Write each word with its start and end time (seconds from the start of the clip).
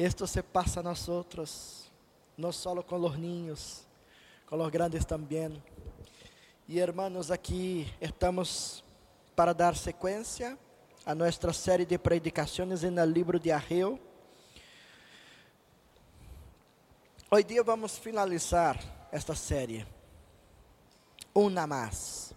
Esto 0.00 0.26
se 0.26 0.42
pasa 0.42 0.80
a 0.80 0.82
nosotros, 0.82 1.90
no 2.34 2.52
solo 2.52 2.82
con 2.86 3.02
los 3.02 3.18
niños, 3.18 3.82
con 4.46 4.58
los 4.58 4.70
grandes 4.72 5.06
también. 5.06 5.62
Y 6.66 6.78
hermanos, 6.78 7.30
aquí 7.30 7.86
estamos 8.00 8.82
para 9.34 9.52
dar 9.52 9.76
sequência 9.76 10.56
a 11.04 11.14
nossa 11.14 11.52
série 11.52 11.84
de 11.84 11.98
predicações 11.98 12.82
no 12.82 13.04
livro 13.04 13.38
de 13.38 13.52
Ageu. 13.52 14.00
Hoje 17.30 17.44
dia 17.44 17.62
vamos 17.62 17.98
finalizar 17.98 18.78
esta 19.12 19.34
série, 19.34 19.86
uma 21.34 21.66
mais. 21.66 22.32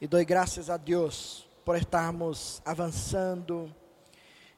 E 0.00 0.06
dou 0.06 0.24
graças 0.24 0.70
a 0.70 0.76
Deus 0.76 1.48
por 1.64 1.74
estarmos 1.74 2.62
avançando 2.64 3.74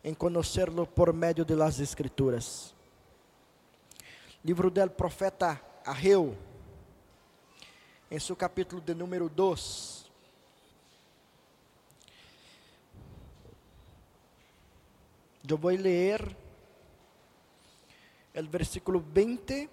em 0.04 0.14
conhecê-lo 0.14 0.86
por 0.86 1.12
meio 1.12 1.44
de 1.44 1.54
las 1.54 1.78
Escrituras. 1.78 2.74
Livro 4.44 4.70
do 4.70 4.90
profeta 4.90 5.60
Ageu, 5.86 6.36
em 8.10 8.18
seu 8.18 8.34
capítulo 8.34 8.80
de 8.80 8.94
número 8.94 9.29
2. 9.29 10.10
Eu 15.48 15.58
vou 15.58 15.70
ler 15.70 16.34
o 18.34 18.43
versículo 18.48 19.00
20 19.00 19.68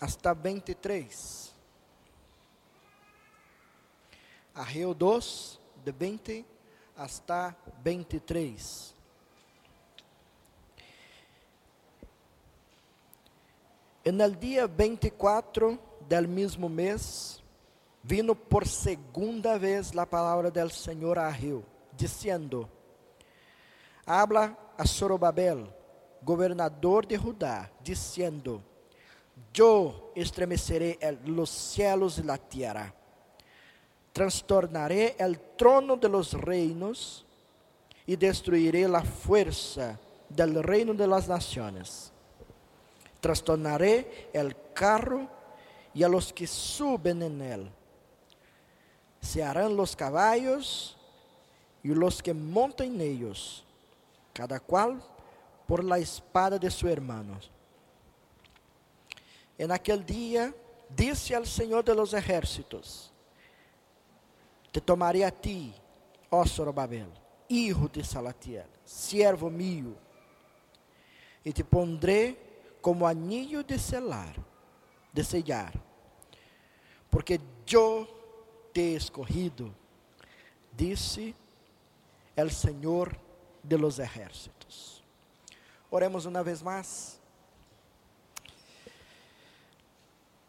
hasta 0.00 0.34
23. 0.34 1.54
Ageu 4.52 4.92
2, 4.92 5.60
de 5.84 5.92
20 5.92 6.46
hasta 6.96 7.56
23. 7.82 8.99
En 14.10 14.20
el 14.20 14.40
día 14.40 14.66
24 14.66 15.78
del 16.08 16.26
mismo 16.26 16.68
mes, 16.68 17.40
vino 18.02 18.34
por 18.34 18.66
segunda 18.66 19.56
vez 19.56 19.94
la 19.94 20.04
palabra 20.04 20.50
del 20.50 20.72
Señor 20.72 21.16
a 21.16 21.28
Ageu, 21.28 21.62
diciendo: 21.96 22.68
Habla 24.04 24.58
a 24.76 24.84
Zorobabel, 24.84 25.64
gobernador 26.22 27.06
de 27.06 27.18
Judá, 27.18 27.70
diciendo: 27.84 28.60
Yo 29.54 30.10
estremeceré 30.16 30.98
los 31.26 31.48
cielos 31.48 32.18
y 32.18 32.24
la 32.24 32.36
tierra, 32.36 32.92
trastornaré 34.12 35.14
el 35.20 35.38
trono 35.56 35.96
de 35.96 36.08
los 36.08 36.32
reinos 36.32 37.24
y 38.04 38.16
destruiré 38.16 38.88
la 38.88 39.02
fuerza 39.02 40.00
del 40.28 40.60
reino 40.64 40.94
de 40.94 41.06
las 41.06 41.28
naciones 41.28 42.12
trastornaré 43.20 44.30
el 44.32 44.56
carro 44.72 45.28
y 45.94 46.02
a 46.02 46.08
los 46.08 46.32
que 46.32 46.46
suben 46.46 47.22
en 47.22 47.42
él. 47.42 47.70
Se 49.20 49.42
harán 49.42 49.76
los 49.76 49.94
caballos 49.94 50.96
y 51.82 51.88
los 51.88 52.22
que 52.22 52.32
montan 52.32 52.94
en 52.94 53.00
ellos, 53.00 53.64
cada 54.32 54.58
cual 54.60 55.02
por 55.66 55.84
la 55.84 55.98
espada 55.98 56.58
de 56.58 56.70
su 56.70 56.88
hermano. 56.88 57.38
En 59.58 59.70
aquel 59.70 60.04
día 60.04 60.54
dice 60.88 61.36
al 61.36 61.46
Señor 61.46 61.84
de 61.84 61.94
los 61.94 62.14
ejércitos, 62.14 63.12
te 64.72 64.80
tomaré 64.80 65.24
a 65.24 65.30
ti, 65.30 65.74
ó 66.30 66.46
Zorobabel, 66.46 67.08
hijo 67.48 67.88
de 67.88 68.02
Salatiel, 68.04 68.66
siervo 68.84 69.50
mío, 69.50 69.94
y 71.44 71.52
te 71.52 71.64
pondré 71.64 72.49
como 72.80 73.06
anillo 73.06 73.62
de 73.62 73.78
selar, 73.78 74.34
de 75.12 75.22
sellar, 75.22 75.72
porque 77.10 77.40
yo 77.66 78.08
te 78.72 78.92
he 78.92 78.96
escogido, 78.96 79.70
disse 80.76 81.34
el 82.36 82.50
Senhor 82.50 83.16
de 83.62 83.76
los 83.76 83.98
ejércitos. 83.98 85.02
Oremos 85.90 86.24
uma 86.24 86.42
vez 86.42 86.62
mais. 86.62 87.18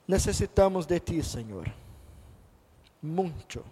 Necessitamos 0.08 0.86
de 0.86 1.00
ti, 1.00 1.24
Senhor, 1.24 1.72
muito, 3.02 3.64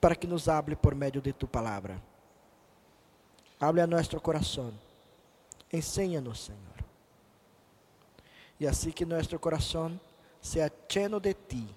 para 0.00 0.16
que 0.16 0.26
nos 0.26 0.48
hable 0.48 0.74
por 0.74 0.94
meio 0.94 1.20
de 1.20 1.32
tu 1.32 1.46
palavra. 1.46 2.00
Hable 3.60 3.82
a 3.82 3.86
nosso 3.86 4.20
coração. 4.20 4.72
Enseña-nos, 5.72 6.40
Senhor 6.40 6.73
e 8.64 8.66
assim 8.66 8.90
que 8.90 9.04
nosso 9.04 9.38
coração 9.38 10.00
seja 10.40 10.72
lleno 10.88 11.20
de 11.20 11.34
ti, 11.34 11.68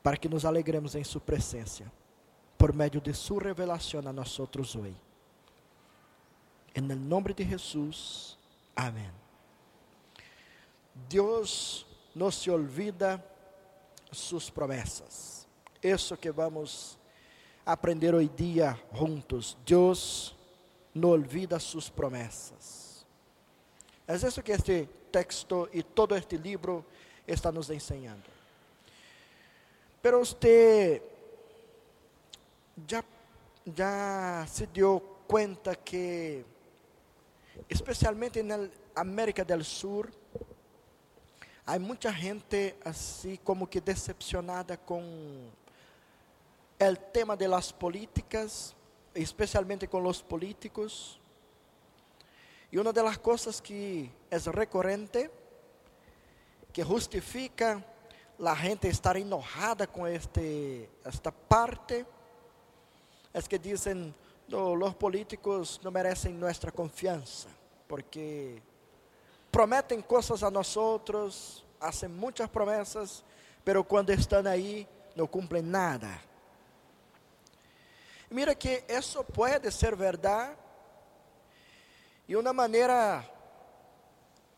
para 0.00 0.16
que 0.16 0.28
nos 0.28 0.44
alegremos 0.44 0.94
em 0.94 1.02
Sua 1.02 1.20
presença, 1.20 1.90
por 2.56 2.72
meio 2.72 3.00
de 3.00 3.12
Sua 3.12 3.42
revelação 3.42 4.00
a 4.06 4.12
nós 4.12 4.38
outros 4.38 4.76
hoje. 4.76 4.94
Em 6.72 6.82
nome 6.82 7.34
de 7.34 7.44
Jesus, 7.44 8.38
amém. 8.76 9.10
Deus 11.08 11.84
não 12.14 12.30
se 12.30 12.48
olvida 12.48 13.20
suas 14.12 14.50
promessas. 14.50 15.48
Isso 15.82 16.16
que 16.16 16.30
vamos 16.30 16.96
aprender 17.66 18.14
hoje 18.14 18.30
dia 18.36 18.80
juntos. 18.94 19.56
Deus 19.66 20.36
não 20.94 21.08
olvida 21.08 21.58
suas 21.58 21.88
promessas. 21.88 22.89
É 24.10 24.16
isso 24.16 24.42
que 24.42 24.50
este 24.50 24.88
texto 25.12 25.68
e 25.72 25.84
todo 25.84 26.16
este 26.16 26.36
livro 26.36 26.84
está 27.28 27.52
nos 27.52 27.70
ensinando. 27.70 28.24
Pero 30.02 30.18
você 30.18 31.00
já, 32.88 33.04
se 34.48 34.66
deu 34.66 34.98
conta 35.28 35.76
que, 35.76 36.44
especialmente 37.68 38.42
na 38.42 38.68
América 38.96 39.44
do 39.44 39.62
Sul, 39.62 40.08
há 41.64 41.78
muita 41.78 42.10
gente 42.10 42.74
assim 42.84 43.38
como 43.44 43.64
que 43.68 43.80
decepcionada 43.80 44.76
com 44.76 45.48
o 46.80 46.96
tema 47.12 47.36
de 47.36 47.46
las 47.46 47.70
políticas, 47.70 48.74
especialmente 49.14 49.86
com 49.86 50.04
os 50.04 50.20
políticos. 50.20 51.19
Y 52.70 52.76
una 52.78 52.92
de 52.92 53.02
las 53.02 53.18
cosas 53.18 53.60
que 53.60 54.10
es 54.30 54.46
recurrente, 54.46 55.30
que 56.72 56.84
justifica 56.84 57.84
la 58.38 58.54
gente 58.54 58.88
estar 58.88 59.16
enojada 59.16 59.86
con 59.86 60.06
este, 60.06 60.88
esta 61.04 61.32
parte, 61.32 62.06
es 63.32 63.48
que 63.48 63.58
dicen, 63.58 64.14
no, 64.48 64.76
los 64.76 64.94
políticos 64.94 65.80
no 65.82 65.90
merecen 65.90 66.38
nuestra 66.38 66.70
confianza, 66.70 67.48
porque 67.88 68.62
prometen 69.50 70.02
cosas 70.02 70.42
a 70.42 70.50
nosotros, 70.50 71.64
hacen 71.80 72.16
muchas 72.16 72.48
promesas, 72.48 73.24
pero 73.64 73.82
cuando 73.82 74.12
están 74.12 74.46
ahí 74.46 74.86
no 75.16 75.26
cumplen 75.26 75.70
nada. 75.70 76.20
Mira 78.30 78.54
que 78.54 78.84
eso 78.86 79.24
puede 79.24 79.72
ser 79.72 79.96
verdad 79.96 80.56
e 82.30 82.36
uma 82.36 82.52
maneira, 82.52 83.28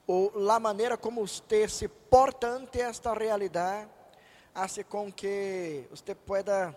ou 0.06 0.30
a 0.50 0.60
maneira 0.60 0.94
como 0.98 1.26
você 1.26 1.66
se 1.66 1.88
porta 1.88 2.46
ante 2.46 2.78
esta 2.78 3.14
realidade, 3.14 3.88
hace 4.54 4.84
com 4.84 5.10
que 5.10 5.86
você 5.88 6.14
pueda 6.14 6.76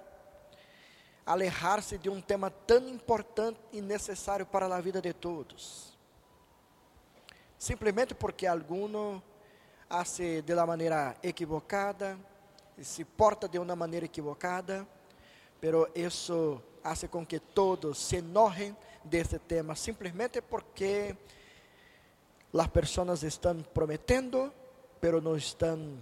alejar-se 1.26 1.98
de 1.98 2.10
um 2.10 2.22
tema 2.22 2.50
tão 2.50 2.88
importante 2.88 3.60
e 3.74 3.82
necessário 3.82 4.46
para 4.46 4.74
a 4.74 4.80
vida 4.80 5.02
de 5.02 5.12
todos. 5.12 5.98
Simplesmente 7.58 8.16
porque 8.16 8.48
alguno 8.48 9.22
hace 9.90 10.42
de 10.44 10.56
la 10.56 10.66
maneira 10.66 11.18
equivocada, 11.22 12.18
se 12.82 13.04
porta 13.04 13.50
de 13.50 13.60
uma 13.60 13.76
maneira 13.76 14.06
equivocada, 14.06 14.88
pero 15.60 15.90
isso 15.94 16.64
hace 16.82 17.10
com 17.10 17.26
que 17.26 17.42
todos 17.42 17.98
se 17.98 18.16
enojem 18.16 18.74
desse 19.06 19.40
tema, 19.40 19.76
simplesmente 19.76 20.42
porque 20.42 21.16
as 22.54 22.68
pessoas 22.68 23.24
estão 23.24 23.62
prometendo, 23.62 24.52
pero 25.00 25.22
não 25.22 25.36
estão 25.36 26.02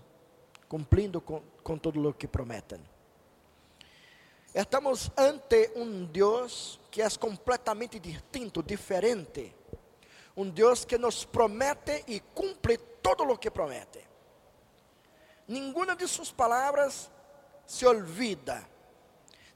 cumprindo 0.68 1.22
com, 1.22 1.42
com 1.64 1.78
tudo 1.78 2.10
o 2.10 2.14
que 2.14 2.28
prometem. 2.28 2.80
Estamos 4.54 5.10
ante 5.18 5.72
um 5.76 6.06
Deus 6.06 6.80
que 6.92 7.02
é 7.02 7.10
completamente 7.10 8.00
distinto, 8.00 8.62
diferente. 8.62 9.56
Um 10.38 10.50
Deus 10.50 10.86
que 10.86 10.98
nos 10.98 11.26
promete 11.26 12.04
e 12.08 12.20
cumpre 12.20 12.78
todo 12.78 13.24
o 13.24 13.38
que 13.38 13.50
promete. 13.50 14.00
Nenhuma 15.48 15.96
de 15.96 16.08
suas 16.08 16.32
palavras 16.32 17.10
se 17.66 17.86
olvida. 17.86 18.68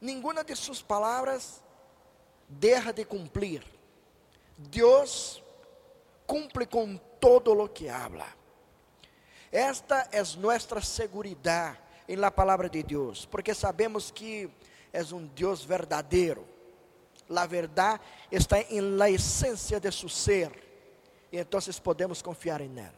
Nenhuma 0.01 0.43
de 0.43 0.55
suas 0.55 0.81
palavras 0.81 1.63
deja 2.47 2.91
de 2.91 3.05
cumplir. 3.05 3.63
Deus 4.57 5.43
cumple 6.25 6.65
com 6.65 6.97
todo 7.19 7.53
lo 7.53 7.71
que 7.71 7.89
habla. 7.89 8.27
Esta 9.51 10.07
é 10.11 10.21
nossa 10.37 10.81
segurança 10.81 11.77
em 12.07 12.15
la 12.15 12.31
palavra 12.31 12.69
de 12.69 12.83
Deus, 12.83 13.25
porque 13.25 13.53
sabemos 13.53 14.11
que 14.11 14.49
é 14.93 15.01
um 15.13 15.27
Deus 15.27 15.63
verdadeiro. 15.63 16.45
La 17.29 17.45
verdade 17.45 18.01
está 18.31 18.61
em 18.61 18.95
la 18.95 19.09
essência 19.09 19.79
de 19.79 19.91
su 19.91 20.07
ser, 20.07 20.51
e 21.31 21.37
então 21.37 21.59
podemos 21.83 22.21
confiar 22.21 22.61
em 22.61 22.79
Él. 22.79 22.93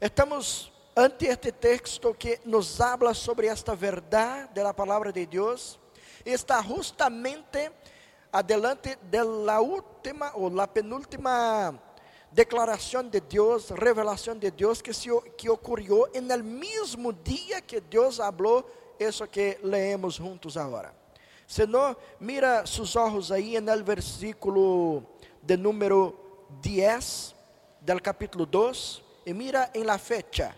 Estamos 0.00 0.72
ante 0.94 1.26
este 1.26 1.50
texto 1.50 2.14
que 2.14 2.40
nos 2.44 2.80
habla 2.80 3.14
sobre 3.14 3.48
esta 3.48 3.74
verdade 3.74 4.54
da 4.54 4.72
palavra 4.72 5.12
de 5.12 5.26
Deus, 5.26 5.78
está 6.24 6.62
justamente 6.62 7.70
adelante 8.32 8.98
de 9.10 9.24
la 9.24 9.60
última 9.60 10.32
ou 10.34 10.48
la 10.50 10.66
penúltima 10.66 11.78
declaração 12.30 13.02
de 13.08 13.20
Deus, 13.20 13.70
revelação 13.70 14.36
de 14.36 14.50
Deus 14.50 14.82
que, 14.82 14.92
se, 14.92 15.08
que 15.36 15.48
ocorreu 15.48 16.08
en 16.12 16.30
el 16.30 16.42
mesmo 16.42 17.12
dia 17.12 17.60
que 17.60 17.80
Deus 17.80 18.18
falou 18.18 18.64
isso 18.98 19.26
que 19.26 19.58
leemos 19.62 20.14
juntos 20.14 20.56
agora. 20.56 20.94
Se 21.46 21.66
não, 21.66 21.96
mira 22.20 22.66
seus 22.66 22.94
olhos 22.96 23.32
aí 23.32 23.58
no 23.60 23.82
versículo 23.82 25.02
de 25.42 25.56
número 25.56 26.14
10 26.62 27.34
del 27.80 28.02
capítulo 28.02 28.44
2 28.44 29.02
e 29.24 29.32
mira 29.32 29.70
em 29.74 29.84
la 29.84 29.98
fecha 29.98 30.54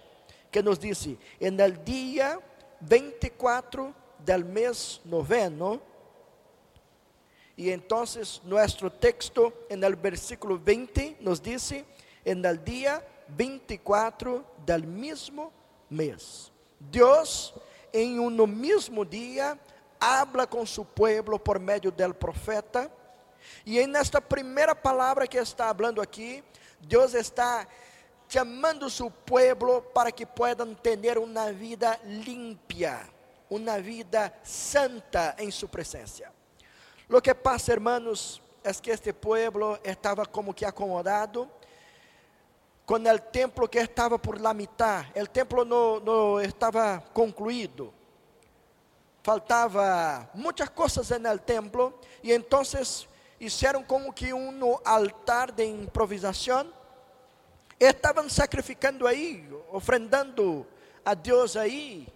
que 0.51 0.63
nos 0.63 0.79
diz: 0.79 1.07
en 1.39 1.61
el 1.61 1.85
dia 1.85 2.41
24 2.81 3.95
del 4.25 4.45
mês 4.45 5.01
noveno 5.05 5.81
e 7.57 7.71
então 7.71 8.05
nosso 8.45 8.91
texto 8.91 9.53
en 9.69 9.85
el 9.85 9.95
versículo 9.95 10.57
20 10.59 11.19
nos 11.21 11.41
diz: 11.41 11.73
en 12.25 12.45
el 12.45 12.57
dia 12.65 13.05
24 13.29 14.45
del 14.65 14.87
mismo 14.87 15.53
mês. 15.91 16.51
Deus 16.79 17.53
em 17.93 18.19
um 18.19 18.47
mesmo 18.47 19.05
dia 19.05 19.59
habla 20.01 20.47
com 20.47 20.65
su 20.65 20.85
pueblo 20.85 21.39
por 21.39 21.59
meio 21.59 21.91
del 21.91 22.15
profeta. 22.15 22.91
E 23.67 23.87
nesta 23.87 24.21
primeira 24.21 24.75
palavra 24.75 25.27
que 25.27 25.37
está 25.37 25.75
falando 25.75 26.01
aqui, 26.01 26.43
Deus 26.81 27.15
está 27.15 27.67
chamando 28.29 28.89
su 28.89 29.11
pueblo 29.11 29.83
para 29.93 30.11
que 30.13 30.25
puedan 30.25 30.75
ter 30.75 31.19
uma 31.19 31.53
vida 31.53 31.99
limpia, 32.05 33.07
uma 33.51 33.81
vida 33.81 34.33
santa 34.43 35.35
em 35.39 35.51
sua 35.51 35.69
presença. 35.69 36.33
Lo 37.09 37.21
que 37.21 37.35
pasa, 37.35 37.73
hermanos, 37.73 38.41
es 38.63 38.81
que 38.81 38.91
este 38.91 39.13
pueblo 39.13 39.79
estava 39.83 40.25
como 40.25 40.55
que 40.55 40.65
acomodado 40.65 41.51
com 42.87 42.95
o 42.95 43.19
templo 43.19 43.69
que 43.69 43.79
estava 43.79 44.19
por 44.19 44.41
la 44.41 44.55
mitad. 44.55 45.05
O 45.17 45.27
templo 45.27 45.65
não, 45.65 46.41
estava 46.41 47.03
concluído 47.13 47.93
faltava 49.23 50.29
muitas 50.35 50.69
coisas 50.71 51.11
no 51.11 51.39
templo 51.39 51.95
e 52.23 52.33
então 52.33 52.63
hicieron 53.39 53.85
como 53.85 54.13
que 54.13 54.33
um 54.33 54.79
altar 54.85 55.53
de 55.53 55.65
improvisação. 55.65 56.73
Estavam 57.79 58.29
sacrificando 58.29 59.07
aí, 59.07 59.49
ofrendando 59.71 60.67
a 61.05 61.15
Deus 61.15 61.57
aí. 61.57 62.07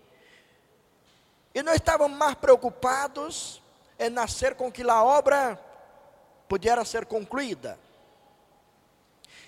E 1.55 1.63
não 1.63 1.73
estavam 1.73 2.09
mais 2.09 2.35
preocupados 2.35 3.63
em 3.99 4.11
nascer 4.11 4.55
com 4.55 4.73
que 4.73 4.83
a 4.83 5.03
obra 5.03 5.59
pudesse 6.49 6.87
ser 6.87 7.07
concluída. 7.07 7.79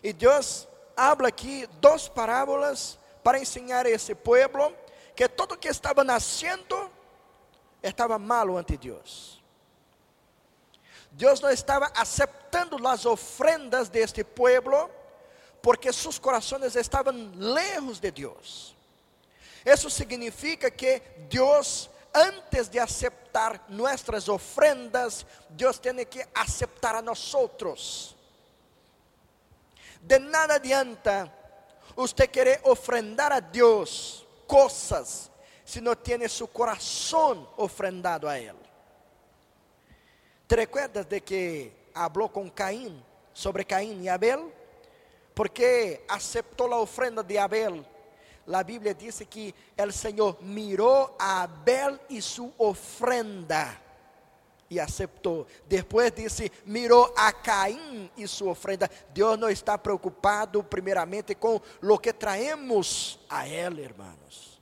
E 0.02 0.12
Deus 0.12 0.68
habla 0.96 1.28
aqui 1.28 1.66
duas 1.80 2.08
parábolas 2.08 2.98
para 3.24 3.38
ensinar 3.38 3.86
a 3.86 3.90
esse 3.90 4.14
povo 4.14 4.72
que 5.16 5.28
todo 5.28 5.56
que 5.56 5.68
estava 5.68 6.04
nascendo 6.04 6.90
estava 7.82 8.18
malo 8.18 8.56
ante 8.56 8.76
Deus. 8.76 9.42
Deus 11.10 11.40
não 11.40 11.50
estava 11.50 11.90
aceitando 11.96 12.86
as 12.86 13.06
ofrendas 13.06 13.88
deste 13.88 14.22
povo, 14.22 14.90
porque 15.62 15.92
seus 15.92 16.18
corações 16.18 16.76
estavam 16.76 17.32
lejos 17.34 17.98
de 17.98 18.10
Deus. 18.10 18.76
Isso 19.64 19.88
significa 19.90 20.70
que 20.70 21.00
Deus, 21.28 21.88
antes 22.16 22.70
de 22.70 22.80
aceitar 22.80 23.66
nossas 23.68 24.26
ofrendas, 24.26 25.26
Deus 25.50 25.78
tem 25.78 26.02
que 26.06 26.24
aceitar 26.34 26.96
a 26.96 27.02
nós 27.02 27.34
outros. 27.34 28.16
De 30.00 30.18
nada 30.18 30.54
adianta 30.54 31.30
você 31.94 32.26
querer 32.26 32.60
ofrendar 32.64 33.32
a 33.32 33.40
Deus 33.40 34.26
coisas 34.46 35.30
si 35.62 35.80
no 35.80 35.94
tiene 35.94 36.28
su 36.28 36.46
corazón 36.48 37.46
ofrendado 37.56 38.28
a 38.28 38.38
Él. 38.38 38.56
¿Te 40.46 40.56
recuerdas 40.56 41.08
de 41.08 41.20
que 41.20 41.90
habló 41.92 42.32
con 42.32 42.48
Caín 42.48 43.02
sobre 43.34 43.64
Caín 43.64 44.02
y 44.02 44.08
Abel? 44.08 44.40
Porque 45.34 46.04
aceptó 46.08 46.66
la 46.66 46.76
ofrenda 46.76 47.22
de 47.22 47.38
Abel. 47.38 47.84
La 48.46 48.62
Biblia 48.62 48.94
dice 48.94 49.26
que 49.26 49.54
el 49.76 49.92
Señor 49.92 50.40
miró 50.42 51.16
a 51.18 51.42
Abel 51.42 52.00
y 52.08 52.20
su 52.20 52.52
ofrenda 52.58 53.82
y 54.68 54.78
aceptó. 54.78 55.46
Después 55.68 56.14
dice, 56.14 56.50
miró 56.64 57.12
a 57.16 57.32
Caín 57.42 58.10
y 58.16 58.26
su 58.26 58.48
ofrenda. 58.48 58.90
Dios 59.12 59.38
no 59.38 59.48
está 59.48 59.80
preocupado 59.80 60.62
primeramente 60.62 61.36
con 61.36 61.60
lo 61.80 61.98
que 61.98 62.12
traemos 62.12 63.18
a 63.28 63.46
Él, 63.46 63.78
hermanos. 63.80 64.60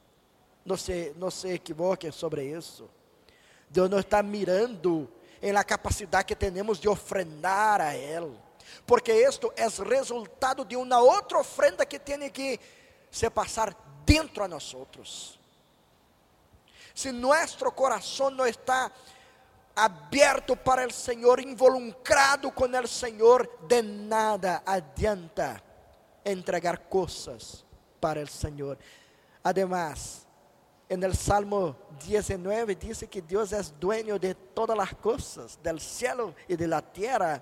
Não 0.64 0.78
se, 0.78 1.12
não 1.16 1.30
se 1.30 1.52
equivoque 1.52 2.10
sobre 2.10 2.44
isso. 2.44 2.88
Deus 3.68 3.90
não 3.90 3.98
está 3.98 4.22
mirando 4.22 5.10
em 5.42 5.52
la 5.52 5.62
capacidade 5.62 6.26
que 6.26 6.34
temos 6.34 6.80
de 6.80 6.88
ofrendar 6.88 7.82
a 7.82 7.94
Ele. 7.94 8.34
Porque 8.86 9.12
isto 9.12 9.52
é 9.56 9.68
resultado 9.68 10.64
de 10.64 10.74
uma 10.74 11.00
outra 11.00 11.38
ofrenda 11.38 11.84
que 11.84 11.98
tem 11.98 12.30
que 12.30 12.58
se 13.14 13.30
passar 13.30 13.76
dentro 14.04 14.42
a 14.42 14.48
nós 14.48 14.74
outros. 14.74 15.38
Se 16.92 17.12
nosso 17.12 17.70
coração 17.70 18.28
não 18.28 18.44
está 18.44 18.90
aberto 19.76 20.56
para 20.56 20.84
o 20.84 20.90
Senhor, 20.90 21.38
involucrado 21.38 22.50
com 22.50 22.64
o 22.64 22.86
Senhor, 22.88 23.48
de 23.68 23.82
nada 23.82 24.64
adianta 24.66 25.62
entregar 26.24 26.76
coisas 26.88 27.64
para 28.00 28.20
o 28.20 28.26
Senhor. 28.26 28.76
Además, 29.44 30.26
en 30.88 31.04
el 31.04 31.14
Salmo 31.14 31.76
19 32.04 32.74
dice 32.74 33.06
que 33.06 33.22
Dios 33.22 33.52
es 33.52 33.78
dueño 33.78 34.18
de 34.18 34.34
todas 34.34 34.76
las 34.76 34.92
cosas, 34.92 35.56
del 35.62 35.80
cielo 35.80 36.34
y 36.48 36.56
de 36.56 36.66
la 36.66 36.82
tierra. 36.82 37.40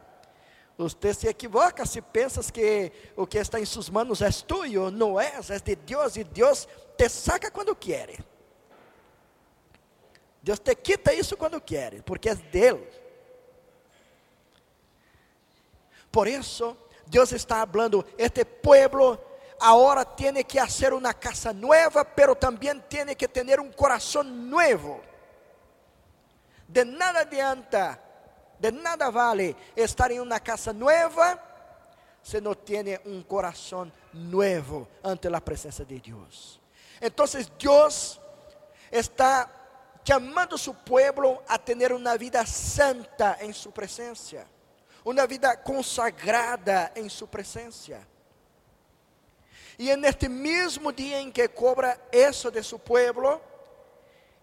Usted 0.84 1.14
se 1.14 1.28
equivoca 1.28 1.86
se 1.86 2.02
pensas 2.02 2.50
que 2.50 2.92
o 3.16 3.26
que 3.26 3.38
está 3.38 3.60
em 3.60 3.64
suas 3.64 3.88
manos 3.88 4.20
é 4.20 4.30
tuyo, 4.30 4.90
não 4.90 5.20
é, 5.20 5.34
é 5.48 5.58
de 5.58 5.76
Deus 5.76 6.16
e 6.16 6.24
Deus 6.24 6.68
te 6.96 7.08
saca 7.08 7.50
quando 7.50 7.74
quer. 7.74 8.24
Deus 10.42 10.58
te 10.58 10.74
quita 10.74 11.14
isso 11.14 11.36
quando 11.36 11.60
quer, 11.60 12.02
porque 12.02 12.28
é 12.28 12.34
dele. 12.34 12.88
Por 16.10 16.28
isso, 16.28 16.76
Deus 17.06 17.32
está 17.32 17.66
falando, 17.66 18.04
este 18.18 18.44
pueblo 18.44 19.18
ahora 19.60 20.04
tiene 20.04 20.44
que 20.44 20.58
hacer 20.58 20.92
una 20.92 21.14
casa 21.14 21.52
nueva, 21.52 22.04
pero 22.04 22.34
también 22.34 22.84
tiene 22.88 23.16
que 23.16 23.28
tener 23.28 23.60
un 23.60 23.72
corazón 23.72 24.50
nuevo. 24.50 25.00
De 26.66 26.84
nada 26.84 27.20
adianta, 27.20 28.00
de 28.62 28.70
nada 28.70 29.10
vale 29.10 29.56
estar 29.74 30.12
en 30.12 30.20
una 30.20 30.38
casa 30.38 30.72
nueva 30.72 31.36
si 32.22 32.40
no 32.40 32.54
tiene 32.54 33.00
un 33.06 33.24
corazón 33.24 33.92
nuevo 34.12 34.86
ante 35.02 35.28
la 35.28 35.40
presencia 35.40 35.84
de 35.84 35.98
Dios. 35.98 36.60
Entonces 37.00 37.50
Dios 37.58 38.20
está 38.88 39.50
llamando 40.04 40.54
a 40.54 40.58
su 40.58 40.74
pueblo 40.76 41.42
a 41.48 41.58
tener 41.58 41.92
una 41.92 42.16
vida 42.16 42.46
santa 42.46 43.36
en 43.40 43.52
su 43.52 43.72
presencia, 43.72 44.46
una 45.02 45.26
vida 45.26 45.60
consagrada 45.60 46.92
en 46.94 47.10
su 47.10 47.26
presencia. 47.26 48.06
E 49.76 49.96
neste 49.96 50.28
mesmo 50.28 50.92
dia 50.92 51.20
em 51.20 51.32
que 51.32 51.48
cobra 51.48 51.98
isso 52.12 52.48
de 52.48 52.62
seu 52.62 52.78
pueblo, 52.78 53.40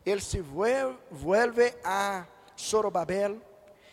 ele 0.06 0.20
se 0.20 0.42
vuelve 0.42 1.80
a 1.86 2.26
Zorobabel 2.58 3.40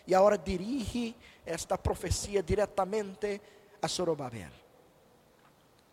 e 0.07 0.15
agora 0.15 0.37
dirige 0.37 1.15
esta 1.45 1.77
profecia 1.77 2.41
diretamente 2.41 3.39
a 3.81 3.87
Zorobabel, 3.87 4.51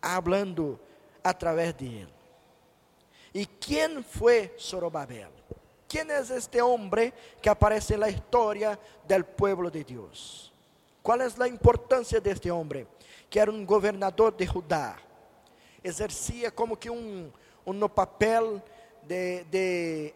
hablando 0.00 0.80
através 1.22 1.74
de 1.74 1.86
ele. 1.86 2.14
E 3.34 3.44
quem 3.44 4.02
foi 4.02 4.54
Zorobabel? 4.58 5.30
Quem 5.88 6.10
é 6.10 6.20
este 6.20 6.62
homem 6.62 7.12
que 7.42 7.48
aparece 7.48 7.96
na 7.96 8.08
história 8.08 8.78
do 9.06 9.24
pueblo 9.24 9.70
de 9.70 9.84
Deus? 9.84 10.54
qual 11.04 11.20
é 11.20 11.26
a 11.26 11.48
importância 11.48 12.18
deste 12.18 12.50
homem? 12.50 12.88
Que 13.28 13.38
era 13.38 13.52
um 13.52 13.62
governador 13.66 14.32
de 14.32 14.46
Judá. 14.46 14.96
Exercia 15.84 16.50
como 16.50 16.78
que 16.78 16.88
um, 16.88 17.30
um 17.66 17.88
papel 17.90 18.62
de, 19.02 19.44
de 19.44 20.14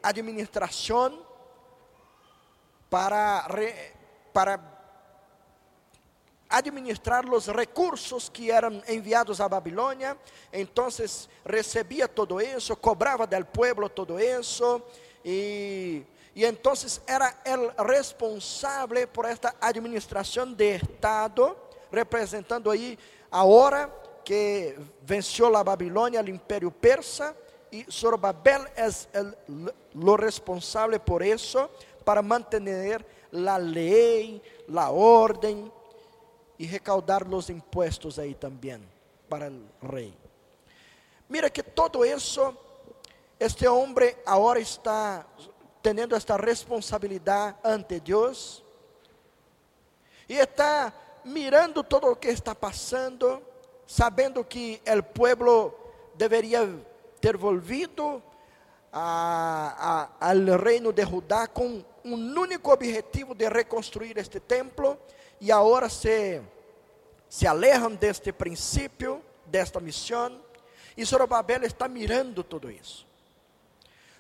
para, 2.91 3.47
para 4.33 4.61
administrar 6.49 7.29
os 7.29 7.47
recursos 7.49 8.29
que 8.29 8.51
eram 8.51 8.83
enviados 8.89 9.41
a 9.41 9.49
Babilônia, 9.49 10.17
então 10.53 10.89
recebia 11.45 12.09
todo 12.09 12.41
isso, 12.41 12.75
cobrava 12.77 13.27
del 13.27 13.45
pueblo 13.45 13.89
todo 13.89 14.19
isso, 14.19 14.83
e, 15.25 16.03
e 16.35 16.45
então 16.45 16.73
era 17.07 17.35
o 17.79 17.83
responsável 17.83 19.07
por 19.09 19.27
esta 19.27 19.55
administração 19.61 20.53
de 20.53 20.77
Estado, 20.77 21.57
representando 21.93 22.71
aí 22.71 22.99
a 23.31 23.45
hora 23.45 23.93
que 24.25 24.77
venceu 25.03 25.55
a 25.55 25.65
Babilônia, 25.65 26.23
o 26.23 26.31
Império 26.31 26.71
Persa, 26.71 27.37
e 27.71 27.87
Zorobabel 27.91 28.65
é 28.75 28.89
o 29.95 30.15
responsável 30.17 30.99
por 31.01 31.23
isso, 31.23 31.69
para 32.09 32.23
manter 32.23 33.05
a 33.47 33.57
lei, 33.59 34.41
a 34.75 34.91
ordem, 34.91 35.71
e 36.59 36.65
recaudar 36.65 37.23
os 37.29 37.51
impuestos 37.51 38.19
aí 38.19 38.35
também 38.35 38.83
para 39.29 39.53
o 39.83 39.87
rei. 39.87 40.17
Mira 41.29 41.51
que 41.51 41.63
todo 41.63 42.07
isso, 42.07 42.57
este 43.39 43.69
homem 43.69 44.17
agora 44.25 44.59
está 44.59 45.27
tendo 45.83 46.17
esta 46.17 46.39
responsabilidade 46.39 47.59
ante 47.63 48.01
Deus 48.01 48.65
e 50.27 50.33
está 50.33 50.91
mirando 51.27 51.85
todo 51.85 52.11
o 52.11 52.17
que 52.17 52.29
está 52.29 52.55
passando, 52.55 53.43
sabendo 53.87 54.43
que 54.43 54.81
o 54.87 55.03
pueblo 55.03 55.75
deveria 56.15 56.75
ter 57.21 57.37
volvido 57.37 58.23
a, 58.93 60.09
a, 60.21 60.31
ao 60.31 60.59
reino 60.59 60.93
de 60.93 61.05
Judá 61.05 61.47
com 61.47 61.85
um 62.15 62.41
único 62.41 62.73
objetivo 62.73 63.35
de 63.35 63.49
reconstruir 63.49 64.17
este 64.19 64.41
templo 64.41 64.99
e 65.41 65.53
agora 65.53 65.89
se, 65.89 66.41
se 67.29 67.47
alejam 67.47 67.95
deste 67.95 68.33
princípio, 68.33 69.23
desta 69.47 69.81
missão, 69.81 70.41
e 70.97 71.05
Zorobabel 71.05 71.65
está 71.65 71.87
mirando 71.89 72.43
tudo 72.43 72.71
isso. 72.71 73.07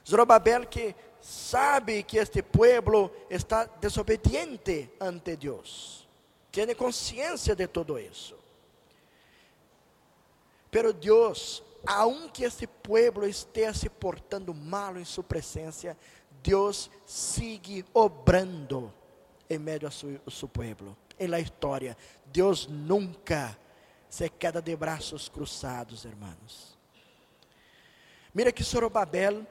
Zorobabel 0.09 0.66
que 0.66 0.95
sabe 1.21 2.02
que 2.04 2.18
este 2.18 2.42
pueblo 2.42 3.11
está 3.28 3.64
desobediente 3.64 4.90
ante 5.00 5.37
Deus, 5.37 6.09
tem 6.50 6.75
consciência 6.75 7.54
de 7.54 7.66
tudo 7.66 7.99
isso. 7.99 8.37
Pero 10.71 10.92
Deus, 10.92 11.62
aunque 11.87 12.45
este 12.45 12.66
pueblo 12.66 13.26
esteja 13.26 13.73
se 13.73 13.88
portando 13.88 14.52
mal 14.52 14.97
em 14.97 15.04
sua 15.04 15.25
presença, 15.25 15.97
Deus 16.42 16.90
sigue 17.07 17.85
obrando 17.92 18.92
em 19.49 19.59
meio 19.59 19.90
seu, 19.90 20.21
a 20.26 20.30
seu 20.30 20.49
pueblo 20.49 20.97
en 21.18 21.30
la 21.30 21.40
historia. 21.40 21.97
Deus 22.33 22.68
nunca 22.68 23.59
se 24.09 24.30
queda 24.30 24.62
de 24.62 24.75
braços 24.76 25.28
cruzados, 25.28 26.04
hermanos. 26.04 26.76
Mira 28.33 28.52
que 28.52 28.62
Zorobabel 28.62 29.47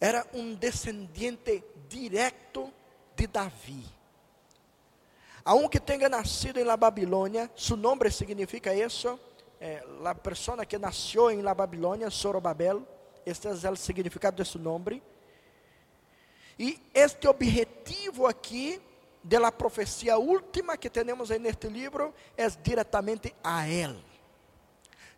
era 0.00 0.26
um 0.32 0.54
descendiente 0.54 1.64
direto 1.88 2.72
de 3.16 3.26
Davi. 3.26 3.84
Aunque 5.44 5.78
tenha 5.78 6.08
nascido 6.08 6.58
em 6.58 6.64
la 6.64 6.76
Babilônia, 6.76 7.50
seu 7.54 7.76
nome 7.76 8.10
significa 8.10 8.74
isso, 8.74 9.20
é, 9.60 9.84
a 10.04 10.14
pessoa 10.14 10.64
que 10.64 10.78
nasceu 10.78 11.30
em 11.30 11.42
la 11.42 11.54
Babilônia, 11.54 12.08
Zorobabel, 12.08 12.86
este 13.26 13.48
é 13.48 13.70
o 13.70 13.76
significado 13.76 14.42
de 14.42 14.48
seu 14.48 14.60
nome. 14.60 15.02
E 16.58 16.80
este 16.92 17.26
objetivo 17.26 18.26
aqui 18.26 18.80
de 19.22 19.38
la 19.38 19.50
profecia 19.50 20.18
última 20.18 20.76
que 20.76 20.90
temos 20.90 21.30
en 21.30 21.46
este 21.46 21.68
libro 21.68 22.12
é 22.36 22.48
diretamente 22.62 23.34
a 23.42 23.66
Él. 23.66 23.96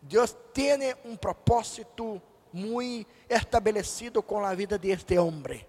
Deus 0.00 0.36
tem 0.52 0.94
um 1.04 1.16
propósito 1.16 2.22
muito 2.52 3.10
estabelecido 3.28 4.22
com 4.22 4.44
a 4.44 4.54
vida 4.54 4.78
de 4.78 4.90
este 4.90 5.18
homem. 5.18 5.66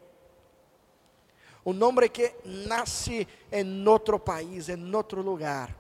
Um 1.66 1.84
homem 1.84 2.08
que 2.10 2.34
nasce 2.46 3.28
em 3.52 3.88
outro 3.88 4.20
país, 4.20 4.70
em 4.70 4.96
outro 4.96 5.22
lugar, 5.22 5.76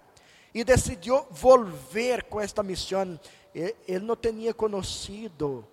e 0.53 0.63
decidiu 0.63 1.25
volver 1.29 2.23
com 2.23 2.41
esta 2.41 2.61
missão. 2.61 3.17
Ele 3.53 4.05
não 4.05 4.15
tinha 4.15 4.53
conhecido 4.53 5.65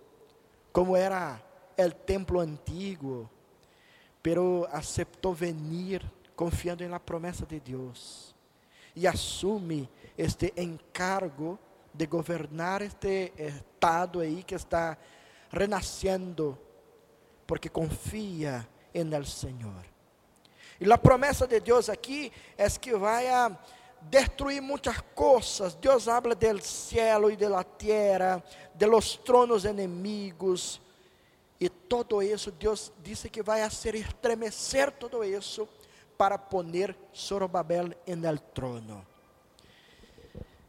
como 0.73 0.95
era 0.95 1.43
o 1.77 1.91
templo 1.91 2.39
antigo, 2.39 3.29
pero 4.25 4.67
aceitou 4.73 5.35
venir 5.35 6.03
confiando 6.35 6.83
na 6.89 6.99
promessa 6.99 7.45
de 7.45 7.61
Deus 7.61 8.35
e 8.97 9.07
assume 9.07 9.87
este 10.17 10.51
encargo 10.57 11.59
de 11.93 12.07
governar 12.07 12.81
este 12.81 13.35
estado 13.37 14.21
aí 14.21 14.43
que 14.43 14.55
está 14.55 14.97
renascendo, 15.51 16.59
porque 17.47 17.69
confia 17.69 18.67
em 18.95 19.13
el 19.13 19.27
Senhor. 19.27 19.85
E 20.81 20.91
a 20.91 20.97
promessa 20.97 21.47
de 21.47 21.61
Deus 21.61 21.91
aqui 21.91 22.33
é 22.57 22.67
que 22.71 22.95
vai 22.95 23.29
a 23.29 23.55
destruir 24.01 24.63
muitas 24.63 25.03
coisas. 25.15 25.75
Deus 25.75 26.09
habla 26.09 26.35
del 26.35 26.63
cielo 26.63 27.31
e 27.31 27.37
de 27.37 27.49
la 27.51 27.63
tierra, 27.63 28.43
de 28.75 28.87
los 28.87 29.19
tronos 29.23 29.67
enemigos, 29.67 30.81
e 31.65 31.69
todo 31.69 32.23
isso 32.23 32.51
Deus 32.51 32.93
disse 33.03 33.31
que 33.31 33.43
vai 33.43 33.63
fazer 33.63 33.95
estremecer 33.95 34.91
todo 34.93 35.25
isso 35.25 35.69
para 36.17 36.37
poner 36.37 36.97
Zorobabel 37.15 37.95
en 38.07 38.25
el 38.25 38.41
trono. 38.41 39.15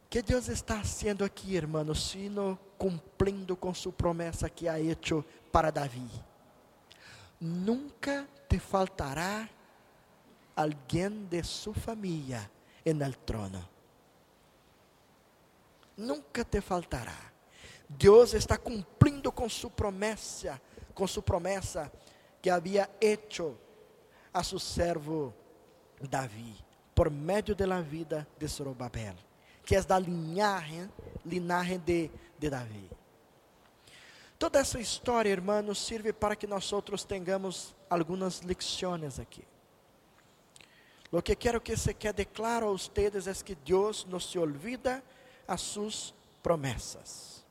que 0.08 0.22
Deus 0.22 0.48
está 0.48 0.80
haciendo 0.80 1.24
aqui, 1.24 1.56
hermano, 1.56 1.94
sino 1.94 2.58
cumprindo 2.78 3.54
com 3.54 3.74
sua 3.74 3.92
promessa 3.92 4.48
que 4.48 4.66
ha 4.66 4.80
hecho 4.80 5.22
para 5.52 5.70
Davi. 5.70 6.08
Nunca 7.38 8.26
te 8.48 8.58
faltará 8.58 9.46
alguém 10.54 11.26
de 11.26 11.42
sua 11.42 11.74
família 11.74 12.50
en 12.82 13.02
el 13.02 13.18
trono. 13.18 13.68
Nunca 15.98 16.44
te 16.44 16.62
faltará. 16.62 17.32
Deus 17.86 18.32
está 18.32 18.56
cumprindo 18.56 19.30
com 19.30 19.48
sua 19.50 19.68
promessa, 19.68 20.58
com 20.96 21.06
sua 21.06 21.22
promessa 21.22 21.92
que 22.40 22.48
havia 22.48 22.88
hecho 23.00 23.54
a 24.32 24.42
seu 24.42 24.58
servo 24.58 25.32
Davi, 26.00 26.56
por 26.94 27.10
meio 27.10 27.54
da 27.54 27.80
vida 27.82 28.26
de 28.38 28.46
Zorobabel, 28.46 29.14
que 29.64 29.76
é 29.76 29.82
da 29.82 29.98
linhagem, 29.98 30.90
linhagem 31.24 31.78
de, 31.78 32.10
de 32.38 32.50
Davi. 32.50 32.90
Toda 34.38 34.58
essa 34.58 34.80
história, 34.80 35.28
hermanos, 35.28 35.78
serve 35.78 36.14
para 36.14 36.34
que 36.34 36.46
nós 36.46 36.72
outros 36.72 37.04
tenhamos 37.04 37.74
algumas 37.90 38.40
lições 38.40 39.18
aqui. 39.18 39.44
Lo 41.12 41.22
que 41.22 41.36
quero 41.36 41.60
que 41.60 41.76
se 41.76 41.92
quede 41.92 42.24
claro 42.24 42.68
a 42.68 42.70
ustedes 42.70 43.26
é 43.26 43.34
que 43.34 43.54
Deus 43.54 44.06
não 44.06 44.18
se 44.18 44.38
olvida 44.38 45.02
a 45.46 45.58
suas 45.58 46.14
promessas. 46.42 47.44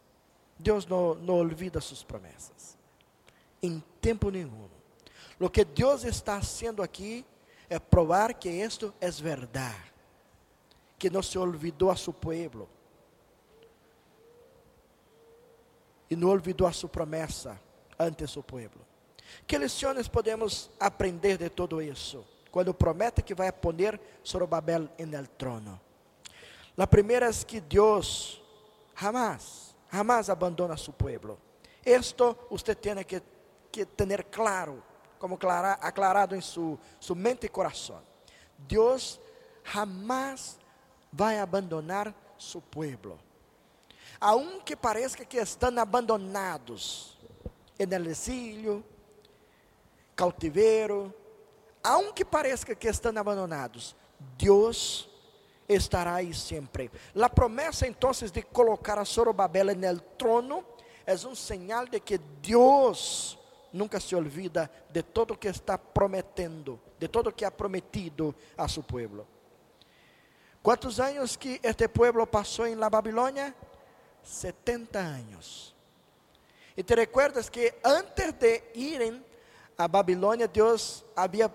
Deus 0.58 0.86
não, 0.88 1.14
não 1.16 1.36
olvida 1.36 1.80
suas 1.80 2.04
promessas. 2.04 2.75
Em 3.66 3.84
tempo 4.00 4.30
nenhum. 4.30 4.70
Lo 5.40 5.50
que 5.50 5.66
Deus 5.66 6.04
está 6.04 6.38
haciendo 6.38 6.84
aqui 6.84 7.26
é 7.68 7.80
provar 7.80 8.34
que 8.36 8.50
isto 8.50 8.94
é 9.02 9.10
verdade, 9.10 9.92
que 11.00 11.10
não 11.10 11.24
se 11.24 11.38
olvidou 11.38 11.90
a 11.90 11.96
seu 11.96 12.14
povo 12.14 12.70
e 16.10 16.16
não 16.16 16.30
olvidou 16.30 16.68
a 16.68 16.72
sua 16.72 16.90
promessa 16.90 17.60
ante 17.98 18.28
seu 18.28 18.44
povo. 18.44 18.86
Que 19.48 19.58
lições 19.58 20.08
podemos 20.08 20.70
aprender 20.80 21.38
de 21.38 21.50
todo 21.50 21.82
isso? 21.82 22.24
Quando 22.52 22.74
promete 22.74 23.24
que 23.24 23.34
vai 23.34 23.52
poner 23.52 24.00
Zorobabel 24.26 24.90
en 24.98 25.14
el 25.14 25.28
trono. 25.28 25.82
A 26.78 26.88
primeira 26.88 27.30
é 27.30 27.34
que 27.46 27.60
Deus 27.60 28.42
jamás, 28.94 29.76
jamás 29.92 30.30
abandona 30.30 30.76
a 30.76 30.78
seu 30.78 30.94
povo. 30.94 31.38
Esto 31.84 32.48
usted 32.50 32.78
tiene 32.80 33.06
que, 33.06 33.22
que 33.76 33.86
tener 33.86 34.24
claro 34.28 34.82
como 35.20 35.38
aclarado 35.82 36.34
em 36.34 36.40
sua, 36.40 36.78
sua 36.98 37.16
mente 37.16 37.46
e 37.46 37.50
coração. 37.50 38.02
Deus 38.58 39.20
jamais 39.66 40.58
vai 41.12 41.40
abandonar 41.40 42.16
seu 42.40 42.62
povo. 42.62 43.20
Aunque 44.18 44.78
pareça 44.78 45.26
que 45.26 45.38
estão 45.38 45.78
abandonados 45.78 47.18
en 47.78 47.92
el 47.92 48.08
exílio, 48.08 48.82
cautiveiro, 50.16 51.14
aunque 51.84 52.24
pareça 52.24 52.74
que 52.74 52.88
estão 52.88 53.12
abandonados, 53.18 53.94
Deus 54.38 55.10
estará 55.68 56.16
ahí 56.16 56.34
siempre. 56.34 56.90
La 57.14 57.28
promesa 57.28 57.86
entonces 57.86 58.32
de 58.32 58.42
colocar 58.42 58.98
a 58.98 59.04
Zorobabel 59.04 59.72
en 59.72 59.84
el 59.84 60.02
trono 60.18 60.64
es 61.06 61.26
un 61.26 61.36
señal 61.36 61.90
de 61.90 62.00
que 62.00 62.18
Dios 62.42 63.38
nunca 63.76 64.00
se 64.00 64.16
olvida 64.16 64.70
de 64.92 65.04
todo 65.04 65.40
que 65.40 65.50
está 65.50 65.78
prometendo, 65.78 66.80
de 67.00 67.10
todo 67.10 67.36
que 67.36 67.46
ha 67.46 67.52
prometido 67.52 68.34
a 68.58 68.68
su 68.68 68.82
pueblo. 68.84 69.26
¿Cuántos 70.62 71.00
años 71.00 71.38
que 71.38 71.60
este 71.62 71.88
pueblo 71.88 72.26
pasó 72.26 72.66
en 72.66 72.80
la 72.80 72.90
Babilonia? 72.90 73.54
70 74.24 75.00
años. 75.00 75.76
Y 76.76 76.84
te 76.84 76.96
recuerdas 76.96 77.52
que 77.52 77.80
antes 77.84 78.40
de 78.40 78.72
ir 78.74 79.24
a 79.78 79.88
Babilonia, 79.88 80.48
Dios 80.48 81.06
había 81.16 81.54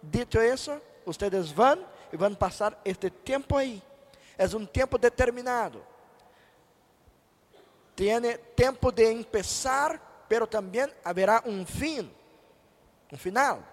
dicho 0.00 0.40
eso, 0.40 0.80
ustedes 1.04 1.54
van 1.54 1.84
y 2.10 2.16
van 2.16 2.32
a 2.32 2.38
pasar 2.38 2.80
este 2.84 3.10
tiempo 3.10 3.58
ahí. 3.58 3.82
Es 4.36 4.54
un 4.54 4.66
tiempo 4.66 4.96
determinado. 4.96 5.82
Tiene 7.94 8.38
tiempo 8.54 8.92
de 8.92 9.10
empezar, 9.10 10.00
pero 10.28 10.46
también 10.46 10.92
habrá 11.02 11.42
un 11.46 11.66
fin, 11.66 12.12
un 13.10 13.18
final. 13.18 13.64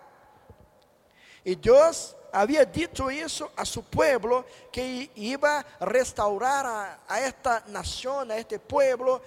Y 1.43 1.55
Dios 1.55 2.15
había 2.31 2.65
dicho 2.65 3.09
eso 3.09 3.51
a 3.55 3.65
su 3.65 3.83
pueblo, 3.83 4.45
que 4.71 5.11
iba 5.15 5.59
a 5.59 5.85
restaurar 5.85 6.99
a, 7.07 7.19
esta 7.19 7.63
nación, 7.67 8.31
a 8.31 8.37
este 8.37 8.59
pueblo, 8.59 9.21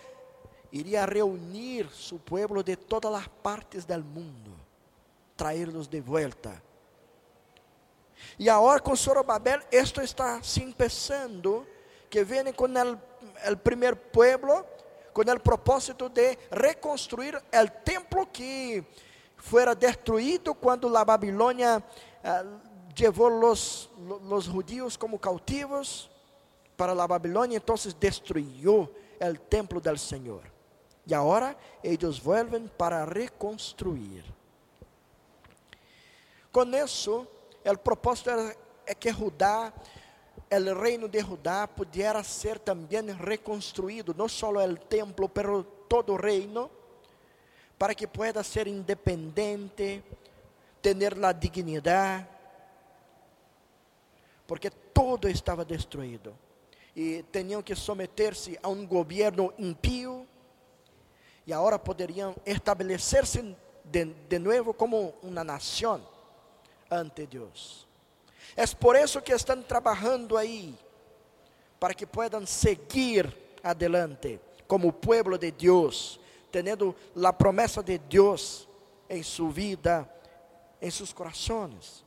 iría 0.72 1.04
a 1.04 1.06
reunir 1.06 1.88
su 1.90 2.18
pueblo 2.18 2.62
de 2.62 2.76
todas 2.76 3.12
las 3.12 3.28
partes 3.28 3.86
del 3.86 4.02
mundo, 4.02 4.50
traerlos 5.36 5.88
de 5.88 6.00
vuelta. 6.00 6.60
Y 8.36 8.48
ahora 8.48 8.80
con 8.80 8.96
Zorobabel 8.96 9.62
esto 9.70 10.00
está 10.00 10.40
empezando, 10.56 11.66
que 12.10 12.24
viene 12.24 12.52
con 12.52 12.76
el 12.76 13.58
primer 13.58 14.10
pueblo, 14.10 14.66
con 15.18 15.28
el 15.28 15.40
propósito 15.40 16.08
de 16.08 16.38
reconstruir 16.48 17.36
el 17.50 17.72
templo 17.82 18.30
que 18.32 18.86
fuera 19.36 19.74
destruido 19.74 20.54
cuando 20.54 20.88
la 20.88 21.04
Babilonia 21.04 21.82
uh, 22.22 22.94
llevou 22.94 23.28
los, 23.28 23.90
los 24.28 24.46
judíos 24.46 24.96
como 24.96 25.18
cautivos 25.18 26.08
para 26.76 26.94
la 26.94 27.04
Babilonia, 27.04 27.56
entonces 27.56 27.98
destruyó 27.98 28.92
el 29.18 29.40
templo 29.40 29.80
del 29.80 29.98
Señor. 29.98 30.42
Y 31.04 31.12
ahora 31.12 31.56
ellos 31.82 32.22
vuelven 32.22 32.70
para 32.76 33.04
reconstruir. 33.04 34.22
Con 36.52 36.72
eso, 36.76 37.26
el 37.64 37.76
propósito 37.78 38.30
era 38.30 38.54
que 38.94 39.12
Judá, 39.12 39.74
el 40.50 40.74
reino 40.74 41.08
de 41.08 41.22
Judá, 41.22 41.66
pudiera 41.66 42.22
ser 42.24 42.58
también 42.58 43.18
reconstruido, 43.18 44.14
no 44.14 44.28
solo 44.28 44.60
el 44.60 44.80
templo, 44.80 45.28
pero 45.28 45.64
todo 45.88 46.16
reino, 46.16 46.70
para 47.76 47.94
que 47.94 48.08
pueda 48.08 48.42
ser 48.42 48.66
independiente, 48.66 50.02
tener 50.80 51.16
la 51.16 51.32
dignidad, 51.32 52.28
porque 54.46 54.70
todo 54.70 55.28
estava 55.28 55.64
destruído. 55.64 56.34
E 56.96 57.24
tinham 57.30 57.62
que 57.62 57.76
someter-se 57.76 58.58
a 58.62 58.68
um 58.68 58.86
governo 58.86 59.52
impio, 59.58 60.26
e 61.46 61.52
agora 61.52 61.78
poderiam 61.78 62.34
estabelecer-se 62.44 63.56
de, 63.84 64.04
de 64.04 64.38
novo 64.38 64.74
como 64.74 65.14
uma 65.22 65.44
nação 65.44 66.06
ante 66.90 67.26
Deus. 67.26 67.87
É 68.56 68.66
por 68.66 68.96
isso 68.96 69.22
que 69.22 69.32
estão 69.32 69.62
trabalhando 69.62 70.36
aí, 70.36 70.74
para 71.78 71.94
que 71.94 72.06
puedan 72.06 72.44
seguir 72.46 73.34
adelante 73.62 74.40
como 74.66 74.92
pueblo 74.92 75.38
de 75.38 75.50
Deus, 75.50 76.20
tendo 76.50 76.94
a 77.24 77.32
promessa 77.32 77.82
de 77.82 77.98
Deus 77.98 78.68
em 79.08 79.22
sua 79.22 79.50
vida, 79.50 80.08
em 80.80 80.90
seus 80.90 81.12
corações. 81.12 82.04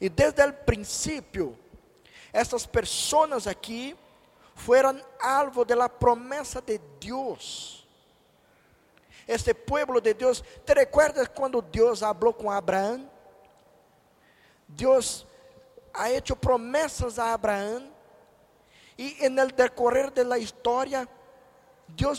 E 0.00 0.08
desde 0.08 0.44
o 0.44 0.52
princípio, 0.52 1.58
essas 2.32 2.66
pessoas 2.66 3.46
aqui 3.46 3.96
foram 4.54 5.00
alvo 5.20 5.64
de 5.64 5.74
la 5.74 5.88
promessa 5.88 6.60
de 6.60 6.78
Deus. 7.00 7.86
Este 9.26 9.54
pueblo 9.54 10.00
de 10.00 10.12
Deus, 10.12 10.42
¿te 10.64 10.74
recuerdas 10.74 11.28
quando 11.28 11.62
Deus 11.62 12.00
falou 12.00 12.34
com 12.34 12.50
Abraão? 12.50 13.08
Deus 14.66 15.26
ha 15.92 16.10
hecho 16.10 16.36
promessas 16.36 17.18
a 17.18 17.32
Abraão 17.32 17.90
e 18.96 19.24
en 19.24 19.38
el 19.38 19.50
decorrer 19.50 20.10
de 20.10 20.24
la 20.24 20.38
historia 20.38 21.08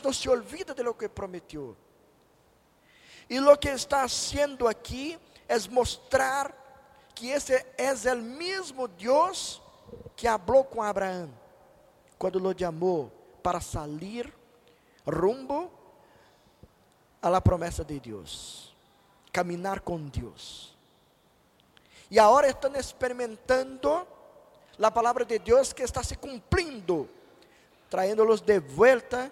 não 0.03 0.13
se 0.13 0.29
olvida 0.29 0.73
de 0.73 0.83
lo 0.83 0.93
que 0.93 1.07
prometió. 1.07 1.77
E 3.29 3.39
lo 3.39 3.57
que 3.57 3.69
está 3.69 4.03
haciendo 4.03 4.67
aqui 4.67 5.17
é 5.47 5.57
mostrar 5.69 6.53
que 7.15 7.29
esse 7.29 7.53
é 7.77 8.13
o 8.13 8.17
mesmo 8.17 8.87
Deus 8.87 9.61
que 10.15 10.27
falou 10.27 10.63
com 10.65 10.81
Abraão 10.81 11.31
quando 12.17 12.39
lo 12.39 12.53
chamou 12.57 13.11
para 13.41 13.59
sair 13.59 14.31
rumbo 15.07 15.71
a 17.21 17.29
la 17.29 17.41
promessa 17.41 17.83
de 17.83 17.99
Deus, 17.99 18.75
caminhar 19.31 19.79
com 19.79 19.97
Deus. 20.07 20.70
E 22.11 22.19
agora 22.19 22.49
estão 22.49 22.75
experimentando 22.75 24.05
a 24.81 24.91
palavra 24.91 25.23
de 25.23 25.39
Deus 25.39 25.71
que 25.71 25.81
está 25.81 26.03
se 26.03 26.17
cumprindo, 26.17 27.09
trayéndolos 27.89 28.41
de 28.41 28.59
volta 28.59 29.31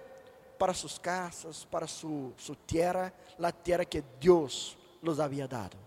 para 0.57 0.73
suas 0.73 0.97
casas, 0.97 1.65
para 1.65 1.87
su, 1.87 2.31
su 2.37 2.55
tierra, 2.55 3.13
la 3.37 3.51
tierra 3.51 3.83
que 3.83 4.01
Deus 4.21 4.77
los 5.01 5.19
havia 5.19 5.45
dado. 5.45 5.77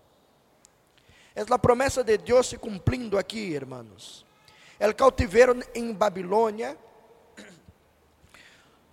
É 1.35 1.41
a 1.41 1.57
promessa 1.57 2.03
de 2.03 2.15
Deus 2.15 2.45
se 2.45 2.59
cumprindo 2.59 3.17
aqui, 3.17 3.39
irmãos. 3.39 4.23
El 4.79 4.93
cautiveiro 4.93 5.59
em 5.73 5.91
Babilônia 5.93 6.77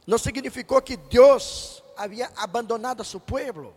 não 0.06 0.16
significou 0.16 0.80
que 0.80 0.96
Deus 0.96 1.84
havia 1.98 2.32
abandonado 2.34 3.02
a 3.02 3.04
seu 3.04 3.20
povo. 3.20 3.74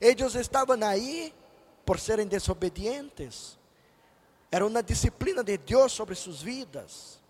Eles 0.00 0.34
estavam 0.34 0.76
aí 0.82 1.32
por 1.84 2.00
serem 2.00 2.26
desobedientes. 2.26 3.59
Era 4.50 4.66
uma 4.66 4.82
disciplina 4.82 5.44
de 5.44 5.56
Deus 5.56 5.92
sobre 5.92 6.14
suas 6.14 6.42
vidas. 6.42 7.20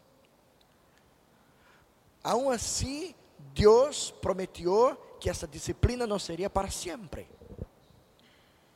Aún 2.22 2.50
assim, 2.50 3.14
Deus 3.54 4.11
prometeu 4.11 4.96
que 5.20 5.28
essa 5.28 5.46
disciplina 5.46 6.06
não 6.06 6.18
seria 6.18 6.48
para 6.48 6.70
sempre. 6.70 7.26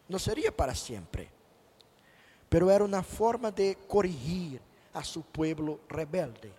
Não 0.09 0.18
seria 0.18 0.52
para 0.52 0.74
sempre 0.74 1.30
pero 2.54 2.70
era 2.70 2.85
uma 2.85 3.02
forma 3.02 3.50
de 3.50 3.74
corrigir 3.88 4.61
a 4.92 5.02
su 5.02 5.22
pueblo 5.22 5.80
rebelde. 5.88 6.52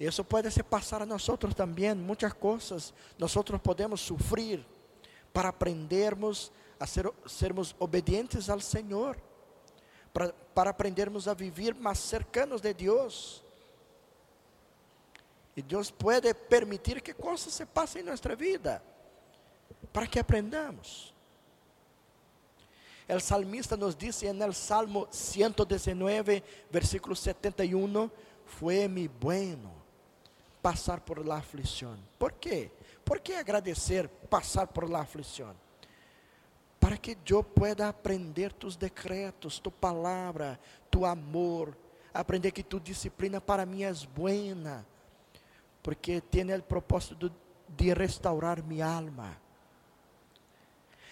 Isso 0.00 0.24
pode 0.24 0.50
se 0.50 0.62
passar 0.62 1.02
a 1.02 1.04
nós 1.06 1.26
também, 1.54 1.94
muitas 1.94 2.32
coisas 2.32 2.94
nós 3.18 3.34
podemos 3.62 4.00
sofrer 4.00 4.64
para 5.34 5.50
aprendermos 5.50 6.50
a 6.80 6.86
ser, 6.86 7.12
sermos 7.26 7.76
obedientes 7.78 8.48
ao 8.48 8.58
Senhor, 8.58 9.18
para, 10.14 10.32
para 10.32 10.70
aprendermos 10.70 11.26
a 11.26 11.34
viver 11.34 11.74
mais 11.74 11.98
cercanos 11.98 12.62
de 12.62 12.72
Deus. 12.72 13.42
E 15.56 15.60
Deus 15.60 15.90
pode 15.90 16.32
permitir 16.32 17.02
que 17.02 17.12
coisas 17.12 17.52
se 17.52 17.66
passem 17.66 18.02
em 18.02 18.04
nossa 18.04 18.34
vida, 18.34 18.82
para 19.92 20.06
que 20.06 20.18
aprendamos. 20.18 21.12
El 23.06 23.20
salmista 23.20 23.76
nos 23.76 23.98
dice 23.98 24.28
en 24.28 24.40
el 24.40 24.54
Salmo 24.54 25.06
119, 25.10 26.42
versículo 26.70 27.14
71, 27.14 28.10
fue 28.46 28.88
mi 28.88 29.08
bueno 29.08 29.70
pasar 30.62 31.04
por 31.04 31.26
la 31.26 31.36
aflicción. 31.36 31.98
¿Por 32.16 32.34
qué? 32.34 32.70
¿Por 33.04 33.20
qué 33.20 33.36
agradecer 33.36 34.08
pasar 34.08 34.72
por 34.72 34.88
la 34.88 35.00
aflicción? 35.00 35.63
Para 36.94 37.02
que 37.02 37.18
yo 37.24 37.42
pueda 37.42 37.88
aprender 37.88 38.52
tus 38.52 38.78
decretos, 38.78 39.60
tu 39.60 39.68
palabra, 39.68 40.56
tu 40.88 41.04
amor, 41.04 41.76
aprender 42.12 42.52
que 42.52 42.62
tu 42.62 42.78
disciplina 42.78 43.40
para 43.40 43.66
mí 43.66 43.82
es 43.82 44.06
buena, 44.06 44.84
porque 45.82 46.20
tiene 46.20 46.52
el 46.52 46.62
propósito 46.62 47.32
de 47.76 47.94
restaurar 47.96 48.62
mi 48.62 48.80
alma. 48.80 49.36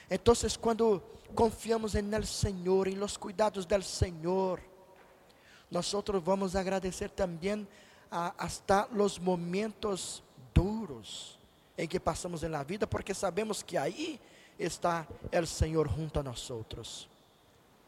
Então, 0.09 0.33
quando 0.61 1.03
confiamos 1.35 1.97
em 1.97 2.15
el 2.15 2.27
Senhor, 2.27 2.87
em 2.87 2.95
los 2.95 3.19
cuidados 3.19 3.67
del 3.67 3.83
Senhor, 3.83 4.61
nós 5.69 5.93
vamos 6.23 6.55
agradecer 6.55 7.11
também 7.11 7.67
hasta 8.09 8.87
los 8.93 9.19
momentos 9.19 10.23
duros 10.55 11.37
em 11.77 11.89
que 11.89 11.99
passamos 11.99 12.43
na 12.43 12.63
vida, 12.63 12.87
porque 12.87 13.13
sabemos 13.13 13.65
que 13.65 13.77
aí 13.77 14.21
está 14.65 15.07
o 15.33 15.47
Senhor 15.47 15.89
junto 15.89 16.21
a 16.21 16.23
nós. 16.23 17.09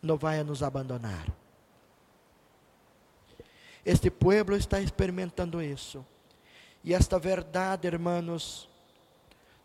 Não 0.02 0.16
vai 0.16 0.42
nos 0.42 0.62
abandonar. 0.62 1.26
Este 3.84 4.10
pueblo 4.10 4.56
está 4.56 4.80
experimentando 4.80 5.62
isso. 5.62 6.04
E 6.82 6.94
esta 6.94 7.18
verdade, 7.18 7.86
hermanos, 7.86 8.68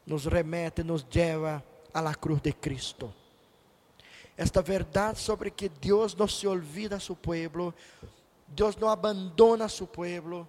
nos 0.06 0.26
remete, 0.26 0.84
nos 0.84 1.06
leva 1.14 1.64
a 1.94 2.02
la 2.02 2.16
cruz 2.16 2.42
de 2.42 2.54
Cristo. 2.54 3.14
Esta 4.36 4.62
verdade 4.62 5.20
sobre 5.20 5.52
que 5.52 5.68
Deus 5.68 6.16
não 6.16 6.28
se 6.28 6.48
olvida 6.48 6.96
a 6.96 7.00
su 7.00 7.16
pueblo, 7.16 7.74
Deus 8.48 8.78
não 8.78 8.88
abandona 8.90 9.66
a 9.66 9.70
su 9.70 9.86
pueblo, 9.86 10.48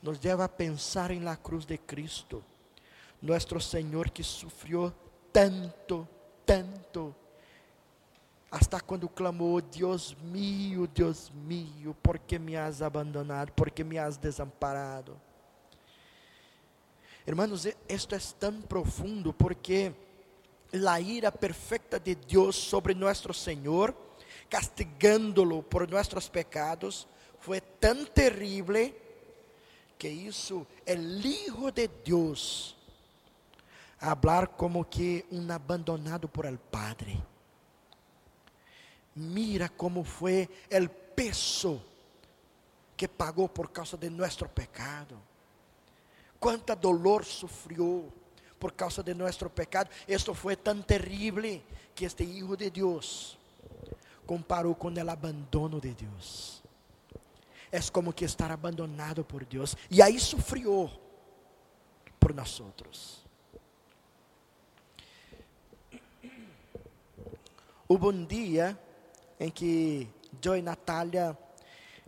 nos 0.00 0.20
leva 0.22 0.44
a 0.44 0.48
pensar 0.48 1.10
em 1.10 1.20
la 1.20 1.36
cruz 1.36 1.66
de 1.66 1.78
Cristo. 1.78 2.42
Nuestro 3.20 3.60
Senhor 3.60 4.10
que 4.10 4.22
sofreu 4.22 4.92
tanto, 5.34 6.08
tanto, 6.46 7.12
hasta 8.48 8.80
quando 8.80 9.08
clamou: 9.08 9.60
Deus 9.60 10.16
mío, 10.22 10.86
Deus 10.86 11.32
mío, 11.34 11.92
por 12.00 12.20
que 12.20 12.38
me 12.38 12.56
has 12.56 12.80
abandonado? 12.80 13.50
Por 13.50 13.68
que 13.68 13.82
me 13.82 13.98
has 13.98 14.16
desamparado? 14.16 15.20
Hermanos, 17.26 17.66
esto 17.88 18.14
é 18.14 18.18
tão 18.38 18.62
profundo 18.62 19.32
porque 19.32 19.92
a 20.88 21.00
ira 21.00 21.32
perfecta 21.32 21.98
de 21.98 22.14
Deus 22.14 22.54
sobre 22.54 22.94
nosso 22.94 23.34
Senhor, 23.34 23.92
castigándolo 24.48 25.64
por 25.64 25.90
nossos 25.90 26.28
pecados, 26.28 27.08
foi 27.40 27.60
tão 27.60 28.04
terrível 28.04 28.94
que 29.98 30.08
isso, 30.08 30.64
o 30.86 31.26
Hijo 31.26 31.72
de 31.72 31.88
Deus, 31.88 32.76
hablar 34.10 34.48
como 34.48 34.84
que 34.84 35.24
um 35.30 35.50
abandonado 35.50 36.28
por 36.28 36.46
el 36.46 36.58
Padre. 36.58 37.22
Mira 39.16 39.68
como 39.68 40.04
foi 40.04 40.48
o 40.70 40.88
peso 41.14 41.80
que 42.96 43.08
pagou 43.08 43.48
por 43.48 43.70
causa 43.70 43.96
de 43.96 44.10
nosso 44.10 44.48
pecado. 44.48 45.20
Quanta 46.38 46.74
dolor 46.74 47.24
sofreu 47.24 48.12
por 48.58 48.72
causa 48.72 49.02
de 49.02 49.14
nosso 49.14 49.48
pecado. 49.50 49.90
Esto 50.06 50.34
foi 50.34 50.56
tão 50.56 50.82
terrível 50.82 51.62
que 51.94 52.04
este 52.04 52.24
Hijo 52.24 52.56
de 52.56 52.70
Deus 52.70 53.38
comparou 54.26 54.74
com 54.74 54.88
o 54.88 55.10
abandono 55.10 55.80
de 55.80 55.94
Deus. 55.94 56.62
É 57.70 57.80
como 57.92 58.12
que 58.12 58.24
estar 58.24 58.50
abandonado 58.50 59.24
por 59.24 59.44
Deus. 59.44 59.76
E 59.90 60.02
aí 60.02 60.18
sofreu 60.20 60.90
por 62.20 62.34
nós 62.34 62.60
outros. 62.60 63.23
Houve 67.86 68.06
um 68.06 68.24
dia 68.24 68.78
em 69.38 69.50
que 69.50 70.08
eu 70.42 70.56
e 70.56 70.62
Natália 70.62 71.36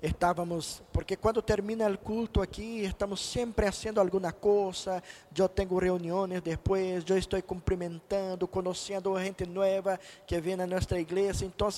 estávamos, 0.03 0.83
porque 0.91 1.17
quando 1.17 1.43
termina 1.43 1.87
o 1.91 1.99
culto 1.99 2.41
aqui, 2.41 2.81
estamos 2.81 3.21
sempre 3.21 3.67
fazendo 3.67 4.01
alguma 4.01 4.33
coisa, 4.33 5.03
eu 5.37 5.47
tenho 5.51 5.77
reuniões 5.77 6.41
depois, 6.41 7.05
eu 7.07 7.19
estou 7.19 7.43
cumprimentando, 7.43 8.49
conhecendo 8.49 9.19
gente 9.19 9.45
nova 9.45 10.01
que 10.27 10.41
vem 10.41 10.55
a 10.55 10.67
nossa 10.67 10.99
igreja, 10.99 11.45
então 11.45 11.69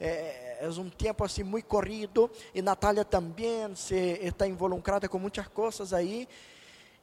é, 0.00 0.58
é 0.60 0.68
um 0.68 0.90
tempo 0.90 1.22
assim 1.22 1.44
muito 1.44 1.66
corrido, 1.66 2.28
e 2.52 2.60
Natália 2.60 3.04
também 3.04 3.72
se 3.76 4.18
está 4.20 4.48
involucrada 4.48 5.08
com 5.08 5.20
muitas 5.20 5.46
coisas 5.46 5.92
aí, 5.92 6.28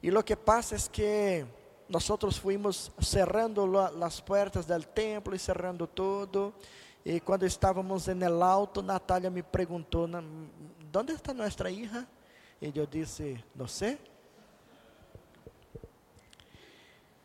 e 0.02 0.10
o 0.10 0.22
que 0.22 0.36
passa 0.36 0.76
é 0.76 0.78
que 0.90 1.46
nós 1.92 2.38
fomos 2.38 2.90
cerrando 3.02 3.78
as 4.02 4.18
portas 4.18 4.64
do 4.64 4.82
templo 4.82 5.34
e 5.34 5.38
cerrando 5.38 5.86
tudo, 5.86 6.54
e 7.04 7.20
quando 7.20 7.44
estávamos 7.44 8.08
en 8.08 8.22
el 8.22 8.42
auto, 8.42 8.82
Natália 8.82 9.28
me 9.28 9.42
perguntou: 9.42 10.08
¿Dónde 10.90 11.12
está 11.12 11.34
nossa 11.34 11.70
hija? 11.70 12.08
E 12.62 12.72
eu 12.74 12.86
disse: 12.86 13.44
Não 13.54 13.68
sei. 13.68 13.98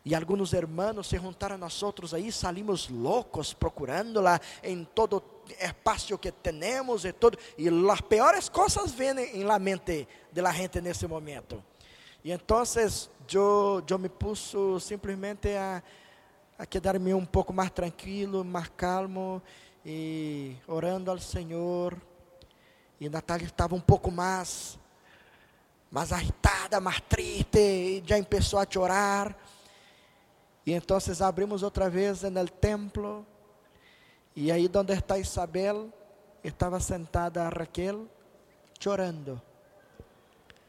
E 0.04 0.14
alguns 0.14 0.52
hermanos 0.52 1.06
se 1.06 1.16
juntaram 1.18 1.54
a 1.54 1.58
nós 1.58 1.82
aí, 2.12 2.30
salimos 2.30 2.88
loucos 2.88 3.54
procurándola 3.54 4.40
em 4.62 4.84
todo 4.84 5.22
espaço 5.60 6.18
que 6.18 6.32
temos 6.32 7.04
e 7.04 7.12
todo. 7.12 7.38
E 7.56 7.68
as 7.68 8.00
piores 8.02 8.48
coisas 8.50 8.92
vêm 8.92 9.18
em 9.34 9.44
la 9.44 9.58
mente 9.58 10.06
de 10.30 10.40
la 10.42 10.52
gente 10.52 10.80
nesse 10.80 11.06
momento. 11.06 11.64
E 12.24 12.32
então, 12.32 12.62
eu, 13.36 13.82
eu 13.88 13.98
me 13.98 14.08
pus 14.08 14.54
simplesmente 14.80 15.48
a, 15.56 15.82
a 16.58 16.66
quedar-me 16.66 17.12
um 17.14 17.24
pouco 17.24 17.52
mais 17.52 17.70
tranquilo, 17.70 18.44
mais 18.44 18.68
calmo 18.76 19.42
e 19.84 20.56
orando 20.66 21.10
ao 21.10 21.18
Senhor. 21.18 21.96
E 23.00 23.08
Natália 23.08 23.46
estava 23.46 23.74
um 23.74 23.80
pouco 23.80 24.10
mais, 24.10 24.78
mais 25.90 26.12
agitada, 26.12 26.80
mais 26.80 27.00
triste, 27.02 27.58
e 27.58 28.02
já 28.04 28.22
começou 28.24 28.58
a 28.58 28.66
chorar. 28.68 29.36
E 30.66 30.72
então 30.72 30.98
abrimos 31.24 31.62
outra 31.62 31.88
vez 31.88 32.22
no 32.22 32.48
templo. 32.48 33.26
E 34.34 34.52
aí 34.52 34.70
onde 34.74 34.92
está 34.92 35.18
Isabel, 35.18 35.92
estava 36.42 36.78
sentada 36.80 37.44
a 37.44 37.48
Raquel, 37.48 38.06
chorando. 38.78 39.40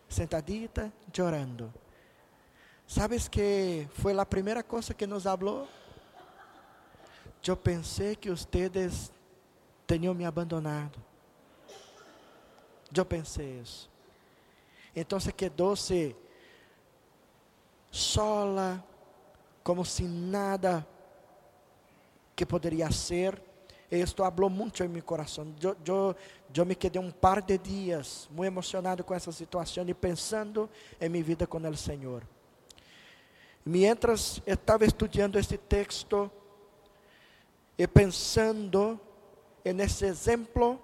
Sentadita, 0.07 0.91
chorando. 1.13 1.73
¿Sabes 2.89 3.27
que 3.27 3.87
foi 3.91 4.17
a 4.19 4.25
primeira 4.25 4.63
coisa 4.63 4.95
que 4.95 5.05
nos 5.05 5.21
falou? 5.21 5.67
Eu 7.45 7.55
pensei 7.55 8.15
que 8.15 8.31
vocês 8.31 9.11
tinham 9.85 10.11
me 10.15 10.25
abandonado. 10.25 10.99
Eu 12.91 13.05
pensei 13.05 13.59
isso. 13.59 13.87
Então 14.95 15.19
se 15.19 15.31
quedou-se 15.31 16.15
sola, 17.91 18.83
como 19.63 19.85
se 19.85 20.05
nada 20.05 20.85
que 22.35 22.43
poderia 22.43 22.89
ser. 22.89 23.39
Isto 23.91 24.23
falou 24.23 24.49
muito 24.49 24.83
em 24.83 24.87
meu 24.87 25.03
coração. 25.03 25.53
Eu, 25.61 25.77
eu, 25.85 26.15
eu 26.55 26.65
me 26.65 26.73
quedei 26.73 26.99
um 26.99 27.11
par 27.11 27.39
de 27.39 27.55
dias 27.59 28.27
muito 28.31 28.47
emocionado 28.47 29.03
com 29.03 29.13
essa 29.13 29.31
situação 29.31 29.87
e 29.87 29.93
pensando 29.93 30.67
em 30.99 31.07
minha 31.07 31.23
vida 31.23 31.45
com 31.45 31.59
o 31.59 31.77
Senhor. 31.77 32.23
Mientras 33.65 34.41
estava 34.45 34.85
estudando 34.85 35.37
este 35.37 35.57
texto, 35.57 36.31
e 37.79 37.87
pensando 37.87 38.99
nesse 39.63 40.03
exemplo 40.05 40.77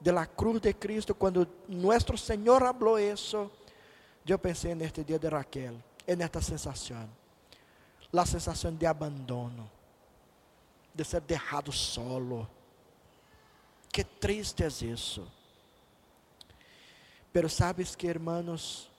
de 0.00 0.10
la 0.10 0.26
cruz 0.26 0.60
de 0.60 0.74
Cristo, 0.74 1.14
quando 1.14 1.46
nosso 1.68 2.18
Senhor 2.18 2.60
falou 2.60 2.98
isso, 2.98 3.48
eu 4.26 4.38
pensei 4.40 4.74
neste 4.74 5.04
dia 5.04 5.20
de 5.20 5.28
Raquel, 5.28 5.74
nesta 6.18 6.42
sensação, 6.42 7.08
a 8.12 8.26
sensação 8.26 8.74
de 8.74 8.86
abandono, 8.86 9.70
de 10.92 11.04
ser 11.04 11.20
deixado 11.20 11.70
solo. 11.70 12.48
Que 13.92 14.02
triste 14.02 14.64
é 14.64 14.66
isso. 14.66 15.30
Pero 17.32 17.48
sabes 17.48 17.94
que, 17.94 18.08
hermanos, 18.08 18.90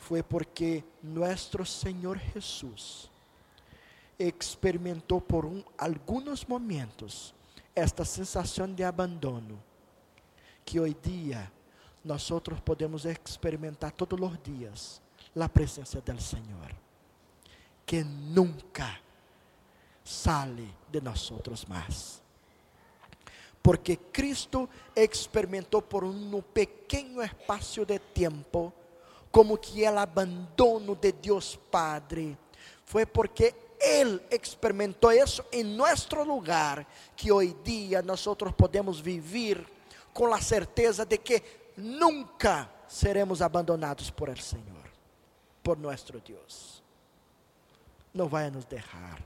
foi 0.00 0.22
porque 0.22 0.82
nosso 1.02 1.64
Senhor 1.64 2.18
Jesus 2.34 3.08
experimentou 4.18 5.20
por 5.20 5.44
um, 5.44 5.62
alguns 5.78 6.44
momentos 6.44 7.32
esta 7.74 8.04
sensação 8.04 8.72
de 8.72 8.82
abandono, 8.82 9.62
que 10.64 10.80
hoje 10.80 10.96
dia 11.02 11.50
nós 12.04 12.28
podemos 12.64 13.04
experimentar 13.04 13.92
todos 13.92 14.18
os 14.20 14.42
dias 14.42 15.02
a 15.38 15.48
presença 15.48 16.00
do 16.00 16.20
Senhor, 16.20 16.74
que 17.86 18.02
nunca 18.02 18.98
sale 20.02 20.74
de 20.90 21.00
nós 21.00 21.30
mais. 21.66 22.20
Porque 23.62 23.96
Cristo 23.96 24.68
experimentou 24.96 25.82
por 25.82 26.02
um 26.04 26.42
pequeno 26.42 27.22
espaço 27.22 27.84
de 27.84 27.98
tempo, 27.98 28.72
como 29.30 29.56
que 29.56 29.84
o 29.88 29.98
abandono 29.98 30.94
de 30.94 31.12
Deus 31.12 31.56
Padre, 31.70 32.36
foi 32.84 33.06
porque 33.06 33.54
ele 33.80 34.20
experimentou 34.30 35.12
isso 35.12 35.44
em 35.52 35.64
nosso 35.64 36.22
lugar, 36.22 36.86
que 37.16 37.32
hoje 37.32 37.56
dia 37.64 38.02
nós 38.02 38.26
podemos 38.56 39.00
viver 39.00 39.64
com 40.12 40.32
a 40.34 40.40
certeza 40.40 41.06
de 41.06 41.16
que 41.16 41.42
nunca 41.76 42.70
seremos 42.88 43.40
abandonados 43.40 44.10
por 44.10 44.28
el 44.28 44.38
Senhor, 44.38 44.90
por 45.62 45.78
nosso 45.78 46.20
Deus. 46.20 46.82
Não 48.12 48.28
vai 48.28 48.50
nos 48.50 48.64
deixar, 48.64 49.22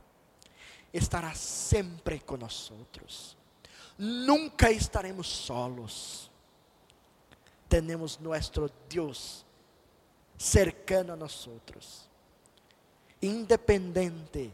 estará 0.93 1.35
sempre 1.35 2.21
com 2.21 2.37
nós. 2.37 2.71
Nunca 3.97 4.71
estaremos 4.71 5.27
solos. 5.27 6.31
Temos 7.69 8.19
nosso 8.19 8.71
Deus 8.89 9.44
cercano 10.37 11.13
a 11.13 11.17
nós 11.17 11.49
independente 13.23 14.53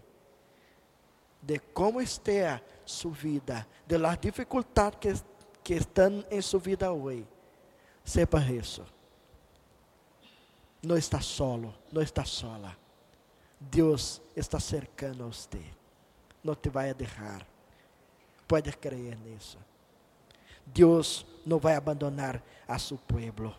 de 1.42 1.58
como 1.72 2.00
esteja 2.00 2.62
sua 2.84 3.12
vida, 3.12 3.66
de 3.86 3.98
las 3.98 4.20
dificuldades 4.20 4.98
que, 5.00 5.14
que 5.64 5.74
estão 5.74 6.24
em 6.30 6.42
sua 6.42 6.60
vida 6.60 6.92
hoje, 6.92 7.26
sepa 8.04 8.40
isso. 8.40 8.84
Não 10.82 10.96
está 10.96 11.20
solo, 11.20 11.74
não 11.92 12.02
está 12.02 12.24
sola. 12.24 12.76
Deus 13.58 14.22
está 14.34 14.58
cercando 14.58 15.24
a 15.24 15.26
você. 15.26 15.62
Não 16.42 16.54
te 16.54 16.70
vai 16.70 16.94
deixar. 16.94 17.46
Pode 18.48 18.72
crer 18.72 19.16
nisso. 19.18 19.58
Deus 20.64 21.26
não 21.44 21.58
vai 21.58 21.74
abandonar 21.74 22.42
a 22.66 22.78
seu 22.78 22.96
pueblo. 22.96 23.54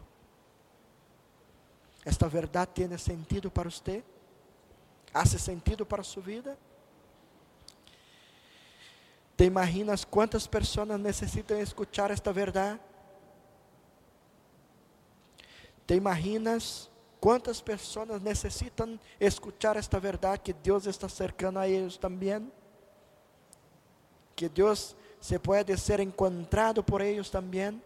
Esta 2.06 2.28
verdade 2.28 2.72
tem 2.74 2.98
sentido 2.98 3.52
para 3.52 3.70
você? 3.70 4.04
Hace 5.14 5.38
sentido 5.38 5.86
para 5.86 6.04
sua 6.04 6.24
vida? 6.24 6.58
¿Te 9.36 9.46
imaginas 9.46 10.06
quantas 10.06 10.48
pessoas 10.48 11.00
necessitam 11.00 11.60
escuchar 11.60 12.12
esta 12.12 12.32
verdade? 12.32 12.80
¿Te 15.86 15.96
imaginas 15.96 16.90
quantas 17.20 17.62
pessoas 17.62 18.22
necessitam 18.22 19.00
escuchar 19.20 19.78
esta 19.78 20.00
verdade 20.00 20.40
que 20.40 20.54
Deus 20.54 20.86
está 20.86 21.10
cercando 21.10 21.60
a 21.60 21.68
eles 21.68 21.98
também? 21.98 22.52
Que 24.36 24.48
Deus 24.48 24.96
se 25.20 25.38
pode 25.38 25.78
ser 25.78 26.00
encontrado 26.00 26.84
por 26.84 27.02
eles 27.02 27.30
também? 27.30 27.82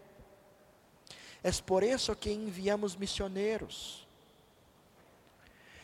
É 1.42 1.50
por 1.64 1.82
isso 1.82 2.14
que 2.16 2.30
enviamos 2.30 2.96
missioneiros. 2.96 4.05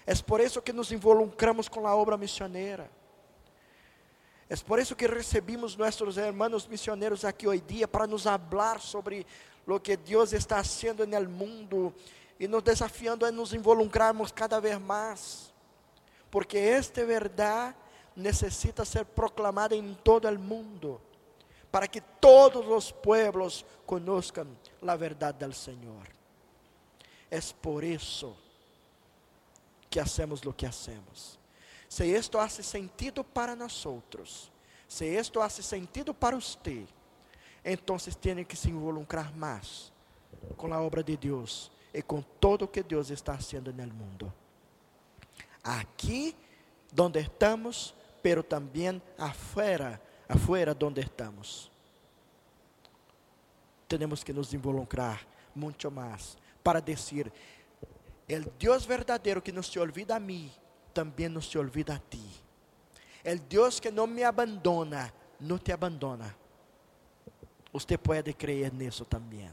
É 0.07 0.15
por 0.17 0.41
isso 0.41 0.61
que 0.61 0.73
nos 0.73 0.91
involucramos 0.91 1.69
com 1.69 1.87
a 1.87 1.95
obra 1.95 2.17
missioneira. 2.17 2.91
É 4.49 4.57
por 4.57 4.79
isso 4.79 4.95
que 4.95 5.07
recebemos 5.07 5.77
nossos 5.77 6.17
hermanos 6.19 6.67
missioneiros 6.67 7.25
aqui 7.25 7.47
hoje 7.47 7.63
dia 7.67 7.89
para 7.89 8.07
nos 8.07 8.25
falar 8.25 8.81
sobre 8.81 9.27
o 9.67 9.81
que 9.81 9.97
Deus 9.97 10.33
está 10.33 10.57
fazendo 10.57 11.07
no 11.07 11.31
mundo 11.31 11.95
e 12.39 12.49
nos 12.49 12.63
desafiando 12.63 13.25
a 13.25 13.31
nos 13.31 13.55
involucrarmos 13.55 14.33
cada 14.33 14.61
vez 14.61 14.79
mais, 14.79 15.55
porque 16.31 16.59
esta 16.59 17.05
verdade 17.05 17.77
necessita 18.17 18.85
ser 18.85 19.05
proclamada 19.05 19.75
em 19.75 19.95
todo 20.03 20.29
o 20.29 20.39
mundo, 20.39 21.01
para 21.71 21.87
que 21.87 22.01
todos 22.21 22.67
os 22.67 22.91
pueblos 22.91 23.65
conozcan 23.87 24.49
a 24.87 24.97
verdade 24.97 25.47
do 25.47 25.53
Senhor. 25.55 26.09
É 27.31 27.41
por 27.63 27.85
isso 27.85 28.37
que 29.93 30.01
hacemos 30.01 30.41
o 30.47 30.55
que 30.55 30.65
hacemos. 30.65 31.39
Se 31.87 32.07
isto 32.07 32.39
hace 32.39 32.63
sentido 32.63 33.23
para 33.23 33.55
nós 33.55 33.85
outros, 33.85 34.51
se 34.89 35.05
isto 35.05 35.39
hace 35.43 35.63
sentido 35.63 36.15
para 36.15 36.35
você, 36.35 36.87
então 37.63 37.99
tem 37.99 38.43
que 38.43 38.57
se 38.57 38.71
involucrar 38.71 39.37
mais 39.37 39.93
com 40.57 40.73
a 40.73 40.81
obra 40.81 41.05
de 41.05 41.15
Deus 41.15 41.71
e 41.93 42.01
com 42.01 42.23
todo 42.23 42.65
o 42.65 42.69
que 42.69 42.83
Deus 42.83 43.11
está 43.11 43.35
fazendo 43.35 43.71
no 43.71 43.87
mundo. 43.89 44.33
Aqui, 45.63 46.35
donde 46.91 47.21
estamos, 47.21 47.95
pero 48.23 48.43
também 48.43 49.01
afuera, 49.19 50.01
afuera 50.27 50.75
donde 50.75 51.03
estamos. 51.03 51.71
Temos 53.87 54.25
que 54.25 54.33
nos 54.33 54.55
involucrar 54.55 55.27
muito 55.55 55.91
mais 55.91 56.39
para 56.65 56.81
dizer 56.81 57.31
El 58.29 58.51
Dios 58.59 58.87
verdadero 58.87 59.43
que 59.43 59.53
no 59.53 59.63
se 59.63 59.79
olvida 59.81 60.17
a 60.17 60.21
mí, 60.21 60.51
también 60.93 61.35
no 61.35 61.41
se 61.41 61.59
olvida 61.59 61.97
a 61.97 61.99
ti. 61.99 62.25
El 63.25 63.47
Dios 63.49 63.81
que 63.81 63.93
no 63.93 64.07
me 64.07 64.25
abandona, 64.25 65.13
no 65.41 65.59
te 65.59 65.73
abandona. 65.73 66.35
Usted 67.73 67.99
puede 67.99 68.35
creer 68.35 68.73
nisso 68.73 69.05
também. 69.05 69.51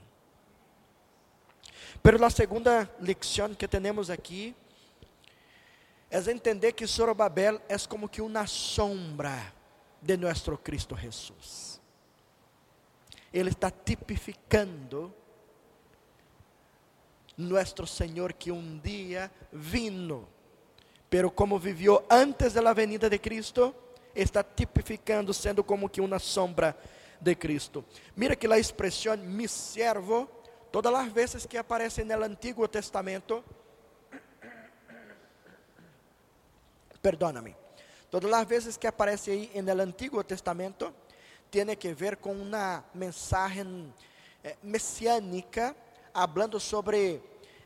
Pero 2.02 2.24
a 2.24 2.30
segunda 2.30 2.90
lección 3.00 3.56
que 3.56 3.68
temos 3.68 4.10
aqui 4.10 4.56
é 6.10 6.18
entender 6.32 6.74
que 6.74 6.88
Zorobabel 6.88 7.62
é 7.68 7.78
como 7.88 8.10
que 8.10 8.22
uma 8.22 8.48
sombra 8.48 9.54
de 10.02 10.18
nosso 10.18 10.58
Cristo 10.58 10.96
Jesus. 10.96 11.80
Ele 13.32 13.50
está 13.50 13.70
tipificando 13.70 15.14
nuestro 17.40 17.88
Señor 17.88 18.36
que 18.36 18.52
un 18.52 18.82
día 18.82 19.32
vino, 19.52 20.28
pero 21.10 21.34
como 21.34 21.58
vivió 21.58 22.06
antes 22.10 22.54
de 22.54 22.74
venida 22.74 23.10
de 23.10 23.20
Cristo, 23.20 23.74
está 24.14 24.44
tipificando, 24.44 25.34
sendo 25.34 25.64
como 25.64 25.90
que 25.90 26.02
uma 26.02 26.20
sombra 26.20 26.76
de 27.20 27.38
Cristo. 27.38 27.86
Mira 28.16 28.36
que 28.36 28.46
a 28.46 28.58
expressão 28.60 29.18
mi 29.18 29.48
servo, 29.48 30.30
todas 30.70 30.94
as 30.94 31.12
vezes 31.14 31.46
que 31.46 31.58
aparece 31.58 32.04
no 32.04 32.22
Antigo 32.24 32.68
Testamento, 32.68 33.42
perdóname, 37.02 37.56
todas 38.12 38.34
as 38.34 38.46
vezes 38.46 38.78
que 38.78 38.86
aparece 38.86 39.32
aí 39.32 39.62
no 39.62 39.82
Antigo 39.82 40.22
Testamento, 40.26 40.94
tem 41.50 41.74
que 41.78 41.94
ver 41.94 42.18
com 42.18 42.34
uma 42.34 42.84
mensagem 42.94 43.94
eh, 44.44 44.58
messiânica, 44.62 45.74
hablando 46.22 46.60
sobre 46.60 47.22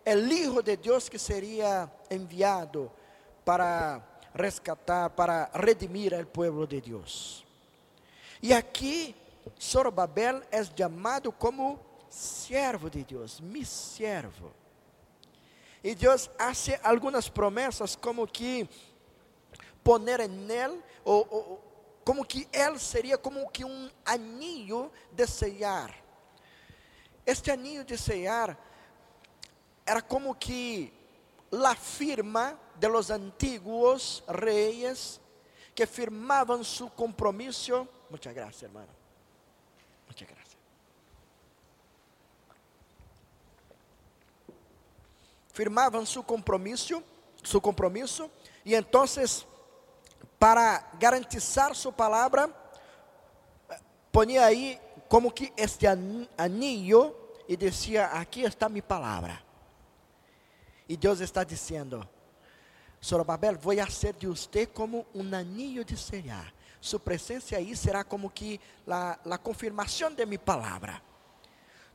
el 0.06 0.32
Hijo 0.32 0.62
de 0.62 0.78
Deus 0.78 1.10
que 1.10 1.18
seria 1.18 1.92
enviado 2.10 2.92
para 3.44 4.22
rescatar, 4.34 5.16
para 5.16 5.50
redimir 5.54 6.14
al 6.16 6.28
pueblo 6.28 6.66
de 6.68 6.82
Deus. 6.82 7.44
E 8.42 8.54
aqui, 8.54 9.16
Zorobabel 9.62 10.44
é 10.52 10.64
chamado 10.64 11.32
como 11.32 11.80
servo 12.10 12.90
de 12.90 13.04
Deus, 13.04 13.40
mi 13.40 13.64
servo. 13.66 14.52
E 15.84 15.96
Deus 15.96 16.30
hace 16.38 16.80
algumas 16.84 17.30
promessas 17.30 17.96
como 17.96 18.26
que 18.28 18.68
poner 19.84 20.22
en 20.22 20.50
él, 20.50 20.84
ou, 21.04 21.62
como 22.04 22.26
que 22.26 22.48
ele 22.52 22.80
seria 22.80 23.18
como 23.18 23.50
que 23.50 23.66
um 23.66 23.90
anillo 24.06 24.92
de 25.12 25.26
sellar. 25.28 26.03
Este 27.26 27.52
anillo 27.52 27.86
de 27.86 27.98
sellar 27.98 28.58
era 29.86 30.02
como 30.02 30.38
que 30.38 30.92
la 31.52 31.76
firma 31.76 32.58
de 32.80 32.90
los 32.90 33.12
antiguos 33.12 34.24
reyes 34.28 35.22
que 35.76 35.88
firmaban 35.88 36.64
su 36.64 36.90
compromiso. 36.94 37.88
Muchas 38.10 38.34
gracias, 38.34 38.64
hermano. 38.64 38.92
Muchas 40.08 40.28
gracias. 40.28 40.58
Firmaban 45.52 46.06
su 46.06 46.24
compromiso, 46.24 47.04
su 47.44 47.62
compromiso, 47.62 48.30
y 48.64 48.74
entonces, 48.74 49.46
para 50.40 50.90
garantizar 51.00 51.76
su 51.76 51.94
palabra, 51.94 52.50
ponía 54.12 54.46
ahí 54.46 54.80
como 55.14 55.32
que 55.32 55.54
este 55.56 55.86
anillo 56.36 57.16
y 57.48 57.56
decía: 57.56 58.18
Aquí 58.20 58.44
está 58.44 58.68
mi 58.68 58.82
palabra. 58.82 59.44
E 60.90 60.98
Deus 60.98 61.22
está 61.22 61.44
dizendo: 61.44 62.10
Zorobabel, 63.00 63.60
vou 63.60 63.78
fazer 63.78 64.14
de 64.14 64.26
você 64.26 64.66
como 64.66 65.06
um 65.14 65.36
anillo 65.36 65.86
de 65.86 65.96
sellar. 65.96 66.52
Sua 66.82 67.00
presença 67.00 67.56
aí 67.56 67.76
será 67.76 68.04
como 68.04 68.28
que 68.28 68.60
a, 68.88 69.38
confirmação 69.38 70.12
de 70.12 70.26
minha 70.26 70.40
palavra. 70.40 71.00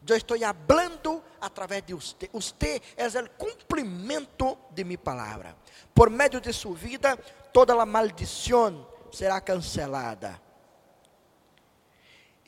Eu 0.07 0.17
estou 0.17 0.37
hablando 0.45 1.21
através 1.41 1.83
de 1.83 1.95
você. 1.95 2.31
Você 2.33 2.81
é 2.97 3.09
o 3.21 3.31
cumprimento 3.31 4.57
de 4.71 4.85
minha 4.85 4.97
palavra. 4.97 5.57
Por 5.93 6.09
meio 6.09 6.41
de 6.41 6.53
sua 6.53 6.77
vida, 6.77 7.17
toda 7.53 7.73
a 7.73 7.85
maldição 7.85 8.87
será 9.11 9.41
cancelada. 9.41 10.41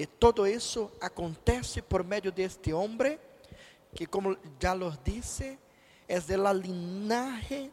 E 0.01 0.07
todo 0.07 0.47
isso 0.47 0.91
acontece 0.99 1.83
por 1.83 2.03
meio 2.03 2.33
deste 2.33 2.73
homem 2.73 3.19
que, 3.95 4.07
como 4.07 4.35
já 4.59 4.73
los 4.73 4.99
disse, 5.05 5.59
es 6.09 6.27
de 6.27 6.39
la 6.39 6.55
linaje 6.55 7.71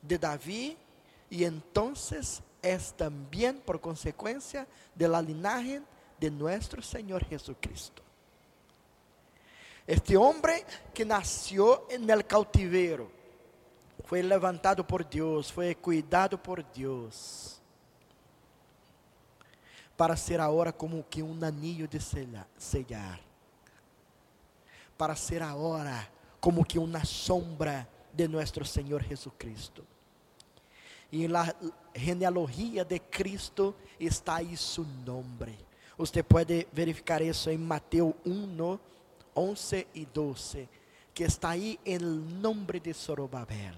de 0.00 0.16
David 0.16 0.76
y 1.28 1.42
entonces 1.42 2.40
es 2.62 2.92
también 2.92 3.58
por 3.58 3.80
consecuencia 3.80 4.68
de 4.94 5.08
la 5.08 5.20
linaje 5.20 5.82
de 6.20 6.30
nuestro 6.30 6.80
Señor 6.80 7.24
Jesucristo. 7.24 8.00
Este 9.84 10.16
hombre 10.16 10.64
que 10.94 11.04
nació 11.04 11.90
en 11.90 12.08
el 12.08 12.24
cautiverio 12.24 13.10
fue 14.04 14.22
levantado 14.22 14.86
por 14.86 15.10
Dios, 15.10 15.52
fue 15.52 15.74
cuidado 15.74 16.40
por 16.40 16.64
Dios, 16.72 17.57
para 19.98 20.16
ser 20.16 20.40
ahora 20.40 20.72
como 20.72 21.04
que 21.08 21.24
un 21.24 21.42
anillo 21.42 21.88
de 21.88 21.98
sellar, 21.98 23.20
para 24.96 25.16
ser 25.16 25.42
ahora 25.42 26.08
como 26.38 26.64
que 26.64 26.78
uma 26.78 27.04
sombra 27.04 27.88
de 28.12 28.28
nosso 28.28 28.64
Senhor 28.64 29.02
Jesucristo. 29.02 29.84
E 31.10 31.26
na 31.26 31.52
genealogia 31.92 32.84
de 32.84 33.00
Cristo 33.00 33.74
está 33.98 34.36
aí 34.36 34.56
seu 34.56 34.84
nome. 35.04 35.58
Você 35.96 36.22
pode 36.22 36.68
verificar 36.72 37.20
isso 37.20 37.50
em 37.50 37.58
Mateus 37.58 38.14
1, 38.24 38.78
11 39.34 39.86
y 39.94 40.06
12, 40.06 40.68
que 41.12 41.24
está 41.24 41.50
ahí 41.50 41.76
el 41.84 42.40
nombre 42.40 42.78
de 42.78 42.94
Zorobabel, 42.94 43.74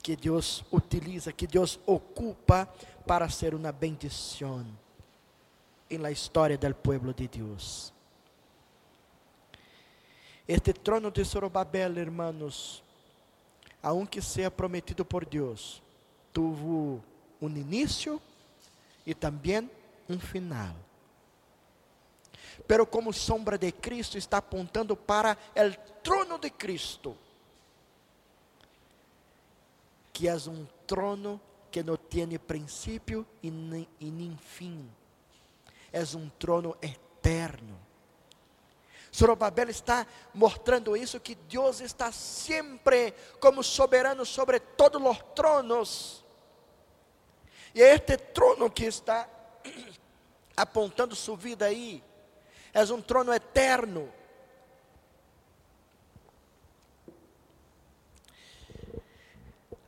que 0.00 0.14
Dios 0.14 0.64
utiliza, 0.70 1.32
que 1.32 1.48
Dios 1.48 1.80
ocupa 1.84 2.72
para 3.04 3.28
ser 3.28 3.56
una 3.56 3.72
bendición 3.72 4.83
en 5.88 6.02
la 6.02 6.10
historia 6.10 6.56
del 6.56 6.74
pueblo 6.74 7.12
de 7.12 7.28
Dios. 7.28 7.92
Este 10.46 10.74
trono 10.74 11.10
de 11.10 11.24
Zorobabel, 11.24 11.98
hermanos, 11.98 12.82
aunque 13.80 14.20
sea 14.20 14.54
prometido 14.54 15.04
por 15.04 15.28
Dios, 15.28 15.82
tuvo 16.32 17.00
un 17.40 17.56
inicio 17.56 18.20
y 19.04 19.14
también 19.14 19.70
un 20.08 20.20
final. 20.20 20.74
Pero 22.66 22.88
como 22.88 23.12
sombra 23.12 23.58
de 23.58 23.72
Cristo 23.72 24.18
está 24.18 24.38
apontando 24.38 24.94
para 24.96 25.36
el 25.54 25.76
trono 26.02 26.38
de 26.38 26.50
Cristo, 26.50 27.16
que 30.12 30.28
é 30.28 30.34
um 30.34 30.66
trono 30.86 31.40
que 31.70 31.82
não 31.82 31.96
tem 31.96 32.38
princípio 32.38 33.26
e 33.42 33.50
nem, 33.50 33.88
e 33.98 34.10
nem 34.10 34.36
fim. 34.36 34.88
É 35.94 36.02
um 36.16 36.28
trono 36.28 36.76
eterno. 36.82 37.78
Zorobabel 39.14 39.70
está 39.70 40.04
mostrando 40.34 40.96
isso 40.96 41.20
que 41.20 41.36
Deus 41.36 41.80
está 41.80 42.10
sempre 42.10 43.14
como 43.38 43.62
soberano 43.62 44.26
sobre 44.26 44.58
todos 44.58 45.00
os 45.00 45.18
tronos. 45.36 46.24
E 47.72 47.80
é 47.80 47.94
este 47.94 48.16
trono 48.16 48.68
que 48.68 48.86
está 48.86 49.28
apontando 50.56 51.14
sua 51.14 51.36
vida 51.36 51.66
aí 51.66 52.02
é 52.74 52.82
um 52.92 53.00
trono 53.00 53.32
eterno. 53.32 54.12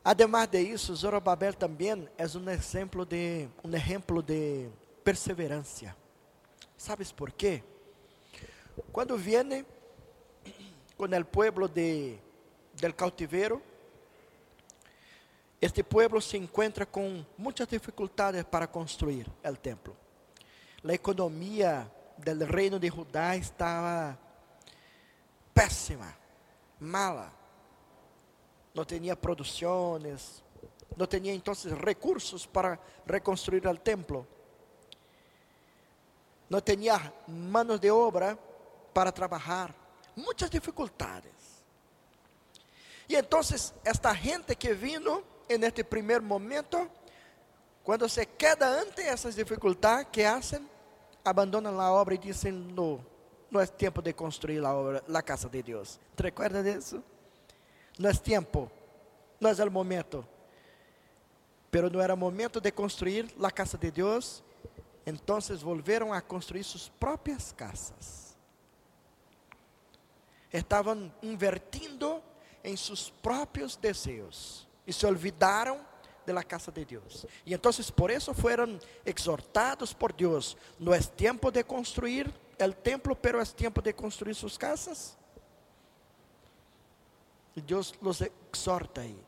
Además 0.05 0.47
de 0.47 0.61
isso, 0.61 0.95
Zorobabel 0.95 1.53
também 1.53 2.09
é 2.17 2.25
um 2.25 2.49
exemplo 2.49 3.05
de 3.05 3.49
um 3.65 3.75
exemplo 3.75 4.23
de 4.23 4.71
perseverança. 5.07 5.95
¿Sabes 6.77 7.13
por 7.13 7.31
quê? 7.31 7.63
Quando 8.91 9.17
viene 9.17 9.65
com 10.97 11.05
o 11.05 11.25
pueblo 11.25 11.69
de 11.69 12.19
del 12.75 12.93
cautiveiro, 12.93 13.63
este 15.61 15.85
pueblo 15.85 16.21
se 16.21 16.37
encontra 16.37 16.85
com 16.85 17.25
muitas 17.39 17.69
dificuldades 17.69 18.45
para 18.45 18.67
construir 18.67 19.31
o 19.45 19.55
templo. 19.55 19.97
A 20.85 20.93
economia 20.93 21.89
del 22.19 22.45
reino 22.45 22.81
de 22.81 22.89
Judá 22.89 23.37
estava 23.37 24.19
péssima, 25.55 26.13
mala. 26.81 27.33
Não 28.75 28.85
tinha 28.85 29.15
produções, 29.15 30.43
não 30.97 31.07
tinha 31.07 31.33
então 31.33 31.55
recursos 31.85 32.45
para 32.45 32.77
reconstruir 33.07 33.65
o 33.69 33.77
templo. 33.79 34.27
Não 36.49 36.61
tinha 36.61 37.13
manos 37.27 37.81
de 37.81 37.91
obra 37.91 38.39
para 38.93 39.13
trabalhar. 39.13 39.75
Muitas 40.15 40.49
dificuldades. 40.49 41.33
E 43.09 43.15
então, 43.17 43.41
esta 43.85 44.15
gente 44.15 44.57
que 44.57 44.73
vino 44.75 45.23
en 45.49 45.63
este 45.65 45.85
primeiro 45.85 46.23
momento, 46.23 46.91
quando 47.85 48.09
se 48.09 48.27
queda 48.27 48.81
ante 48.81 49.03
essas 49.03 49.37
dificuldades, 49.37 50.09
que 50.11 50.25
hacen? 50.25 50.77
abandonam 51.27 51.81
a 51.81 51.91
obra 51.91 52.15
e 52.15 52.19
dizem: 52.19 52.53
não, 52.53 53.05
não 53.51 53.61
é 53.61 53.67
tempo 53.67 54.01
de 54.01 54.13
construir 54.13 54.65
a 54.65 54.73
obra, 54.73 55.03
a 55.13 55.23
casa 55.23 55.49
de 55.49 55.63
Deus. 55.63 55.99
¿Te 56.15 56.23
recuerdas 56.23 56.65
disso? 56.65 57.03
Não 57.99 58.11
é 58.11 58.15
tempo, 58.15 58.71
não 59.41 59.51
é 59.51 59.65
o 59.65 59.71
momento. 59.71 60.27
Pero 61.71 61.91
não 61.91 62.01
era 62.01 62.15
momento 62.15 62.61
de 62.61 62.71
construir 62.71 63.35
a 63.43 63.51
casa 63.51 63.77
de 63.77 63.91
Deus. 63.91 64.43
Então 65.07 65.39
volveram 65.63 66.13
a 66.13 66.21
construir 66.21 66.65
suas 66.65 66.89
próprias 66.89 67.53
casas. 67.53 68.37
Estavam 70.53 71.13
invertindo 71.23 72.21
em 72.65 72.77
seus 72.77 73.09
próprios 73.09 73.77
desejos 73.77 74.67
e 74.85 74.93
se 74.93 75.07
olvidaram 75.07 75.81
de 76.27 76.33
la 76.33 76.43
casa 76.43 76.73
de 76.73 76.85
Dios. 76.85 77.25
Y 77.45 77.55
entonces 77.55 77.89
por 77.89 78.11
eso 78.11 78.35
fueron 78.35 78.81
exhortados 79.05 79.95
por 79.95 80.15
Dios. 80.15 80.57
No 80.77 80.93
es 80.93 81.09
tiempo 81.09 81.53
de 81.53 81.63
construir 81.63 82.33
el 82.59 82.75
templo, 82.75 83.15
pero 83.15 83.41
es 83.41 83.55
tiempo 83.55 83.81
de 83.81 83.95
construir 83.95 84.35
sus 84.35 84.59
casas. 84.59 85.17
Y 87.55 87.61
Dios 87.61 87.95
los 88.03 88.21
exhorta 88.21 89.03
ahí. 89.03 89.19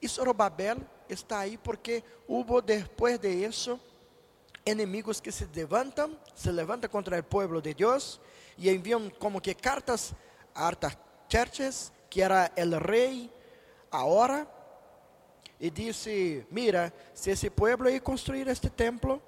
Y 0.00 0.08
Zorobabel 0.08 0.84
está 1.08 1.40
ahí 1.40 1.56
porque 1.56 2.02
hubo 2.26 2.60
después 2.60 3.20
de 3.20 3.44
eso 3.44 3.78
enemigos 4.64 5.20
que 5.20 5.32
se 5.32 5.48
levantan, 5.54 6.18
se 6.34 6.52
levantan 6.52 6.90
contra 6.90 7.16
el 7.16 7.22
pueblo 7.22 7.60
de 7.60 7.74
Dios 7.74 8.20
y 8.56 8.68
envían 8.68 9.10
como 9.10 9.40
que 9.40 9.54
cartas 9.54 10.12
a 10.54 10.68
Artaxerxes, 10.68 11.92
que 12.08 12.22
era 12.22 12.52
el 12.56 12.78
rey 12.80 13.30
ahora, 13.90 14.46
e 15.58 15.70
disse: 15.70 16.46
Mira, 16.50 16.92
se 17.12 17.30
esse 17.30 17.50
povo 17.50 17.84
aí 17.84 18.00
construir 18.00 18.48
este 18.48 18.70
templo 18.70 19.20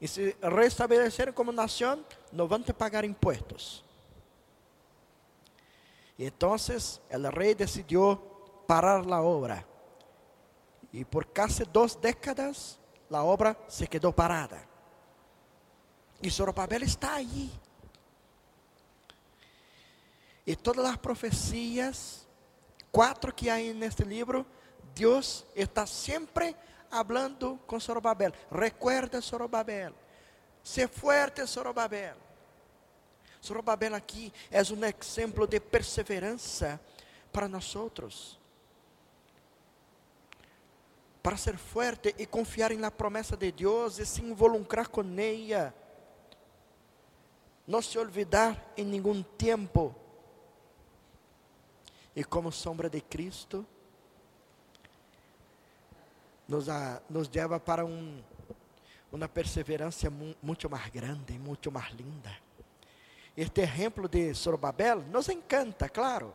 e 0.00 0.06
se 0.06 0.36
restabelecer 0.40 1.32
como 1.32 1.52
nação, 1.52 2.04
não 2.32 2.46
vão 2.46 2.62
te 2.62 2.72
pagar 2.72 3.04
impostos. 3.04 3.84
E 6.18 6.24
então, 6.26 6.52
o 6.52 7.30
rei 7.36 7.54
decidiu 7.54 8.16
parar 8.66 9.00
a 9.00 9.22
obra. 9.22 9.66
E 10.92 11.04
por 11.04 11.24
quase 11.24 11.64
duas 11.64 11.94
décadas, 11.94 12.79
a 13.18 13.24
obra 13.24 13.56
se 13.68 13.86
quedou 13.86 14.12
parada. 14.12 14.68
E 16.22 16.30
Zorobabel 16.30 16.82
está 16.82 17.14
aí. 17.14 17.50
E 20.46 20.56
todas 20.56 20.84
as 20.84 20.96
profecias, 20.96 22.26
quatro 22.90 23.32
que 23.32 23.48
há 23.48 23.56
neste 23.56 24.02
livro, 24.02 24.46
Deus 24.94 25.46
está 25.54 25.86
sempre 25.86 26.56
hablando 26.90 27.58
com 27.66 27.78
Zorobabel. 27.78 28.32
Recuerda 28.50 29.20
Zorobabel. 29.20 29.94
Sé 30.62 30.88
fuerte 30.88 31.44
Zorobabel. 31.46 32.16
Zorobabel 33.44 33.94
aqui 33.94 34.32
é 34.50 34.60
um 34.60 34.84
exemplo 34.84 35.46
de 35.46 35.60
perseverança 35.60 36.80
para 37.32 37.48
nós 37.48 37.74
outros. 37.74 38.39
Para 41.22 41.36
ser 41.36 41.56
fuerte 41.58 42.14
e 42.18 42.26
confiar 42.26 42.72
na 42.72 42.90
promessa 42.90 43.36
de 43.36 43.52
Deus 43.52 43.98
e 43.98 44.06
se 44.06 44.22
involucrar 44.22 44.88
com 44.88 45.02
ela. 45.02 45.74
Não 47.66 47.82
se 47.82 47.98
olvidar 47.98 48.72
em 48.76 48.84
nenhum 48.84 49.22
tempo. 49.22 49.94
E 52.16 52.24
como 52.24 52.50
sombra 52.50 52.88
de 52.90 53.00
Cristo, 53.00 53.66
nos, 56.48 56.68
a, 56.68 57.00
nos 57.08 57.30
leva 57.30 57.60
para 57.60 57.84
um, 57.84 58.20
uma 59.12 59.28
perseverança 59.28 60.10
muito 60.42 60.68
mais 60.68 60.88
grande, 60.90 61.38
muito 61.38 61.70
mais 61.70 61.92
linda. 61.92 62.36
Este 63.36 63.62
exemplo 63.62 64.08
de 64.08 64.32
Zorobabel 64.34 65.02
nos 65.02 65.28
encanta, 65.28 65.88
claro. 65.88 66.34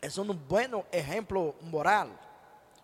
É 0.00 0.20
um 0.20 0.34
bom 0.34 0.84
exemplo 0.90 1.54
moral. 1.62 2.08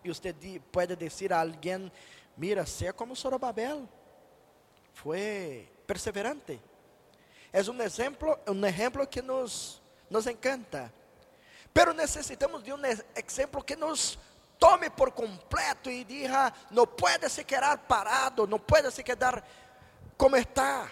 E 0.03 0.09
você 0.09 0.33
pode 0.71 0.95
dizer 0.95 1.33
a 1.33 1.41
alguém: 1.41 1.91
mira, 2.37 2.65
seja 2.65 2.93
como 2.93 3.15
Zorobabel. 3.15 3.87
Foi 4.93 5.67
perseverante. 5.87 6.59
É 7.53 7.61
um 7.69 7.81
exemplo, 7.81 8.37
um 8.47 8.65
exemplo 8.65 9.05
que 9.07 9.21
nos, 9.21 9.81
nos 10.09 10.27
encanta. 10.27 10.93
Pero 11.73 11.93
necessitamos 11.93 12.63
de 12.63 12.73
um 12.73 12.79
exemplo 13.15 13.63
que 13.63 13.75
nos 13.75 14.17
tome 14.59 14.89
por 14.89 15.11
completo 15.11 15.89
e 15.89 16.03
diga, 16.03 16.53
não 16.69 16.85
pode 16.85 17.27
se 17.29 17.43
quedar 17.43 17.77
parado, 17.79 18.45
não 18.45 18.59
pode 18.59 18.91
se 18.91 19.03
quedar 19.03 19.43
como 20.17 20.35
está. 20.35 20.91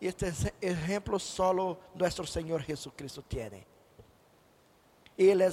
E 0.00 0.06
este 0.06 0.26
exemplo 0.62 1.18
solo 1.18 1.78
nosso 1.94 2.24
Senhor 2.26 2.62
Jesucristo 2.62 3.22
tem. 3.22 3.66
Ele 5.18 5.42
é 5.42 5.50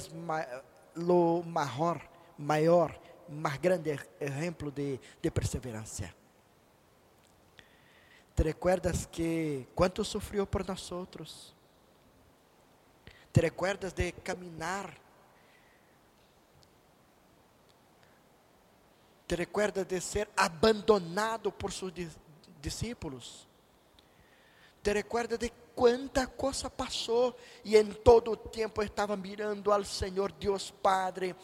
o 0.96 1.42
maior, 1.44 2.00
maior, 2.38 2.98
mais 3.28 3.58
grande 3.58 3.98
exemplo 4.20 4.70
de, 4.70 4.98
de 5.20 5.30
perseverança. 5.30 6.14
Te 8.34 8.42
recuerdas 8.42 9.06
que 9.06 9.66
quanto 9.74 10.04
sofreu 10.04 10.46
por 10.46 10.66
nós 10.66 10.92
outros? 10.92 11.54
Te 13.32 13.40
recuerdas 13.40 13.92
de 13.92 14.12
caminhar 14.12 15.08
te 19.28 19.36
recuerda 19.36 19.84
de 19.84 20.00
ser 20.00 20.26
abandonado 20.34 21.52
por 21.52 21.70
seus 21.70 21.92
discípulos. 22.62 23.46
Te 24.82 24.94
recuerda 24.94 25.36
de 25.36 25.52
cuánta 25.74 26.26
cosa 26.26 26.70
pasó 26.70 27.36
y 27.62 27.76
en 27.76 27.94
todo 28.02 28.38
tiempo 28.38 28.80
estaba 28.80 29.14
mirando 29.16 29.70
al 29.70 29.84
Señor 29.84 30.36
Dios 30.38 30.72
Padre 30.80 31.36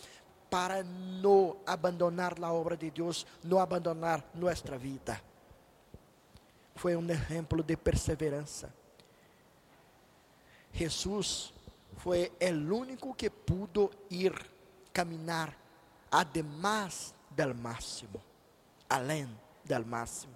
para 0.55 0.85
no 0.85 1.57
abandonar 1.67 2.39
la 2.39 2.53
obra 2.53 2.77
de 2.77 2.89
Dios, 2.89 3.27
no 3.43 3.59
abandonar 3.59 4.25
nuestra 4.35 4.79
vida. 4.79 5.21
Fue 6.77 6.95
un 6.95 7.11
ejemplo 7.11 7.61
de 7.61 7.77
perseverancia. 7.77 8.69
Jesús 10.73 11.53
fue 11.99 12.31
el 12.39 12.71
único 12.71 13.17
que 13.17 13.33
pudo 13.33 13.91
ir, 14.11 14.33
caminar, 14.93 15.57
además 16.09 17.13
del 17.35 17.53
máximo, 17.53 18.21
além 18.89 19.27
del 19.65 19.85
máximo. 19.85 20.35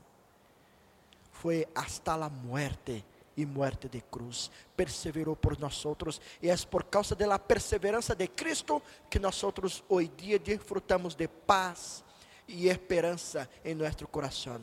Foi 1.31 1.65
hasta 1.77 2.17
la 2.17 2.29
muerte 2.29 3.05
e 3.39 3.47
muerte 3.47 3.89
de 3.89 4.01
cruz. 4.01 4.51
Perseverou 4.77 5.37
por 5.37 5.57
nós 5.61 5.85
outros 5.87 6.21
e 6.43 6.51
é 6.51 6.57
por 6.57 6.83
causa 6.85 7.15
da 7.15 7.39
perseverança 7.39 8.15
de 8.15 8.27
Cristo 8.27 8.83
que 9.09 9.21
nós 9.21 9.43
outros 9.45 9.85
hoje 9.89 10.11
dia 10.17 10.39
desfrutamos 10.41 11.15
de 11.15 11.29
paz 11.29 12.05
e 12.49 12.67
esperança 12.69 13.49
em 13.65 13.77
nosso 13.77 14.09
coração. 14.09 14.61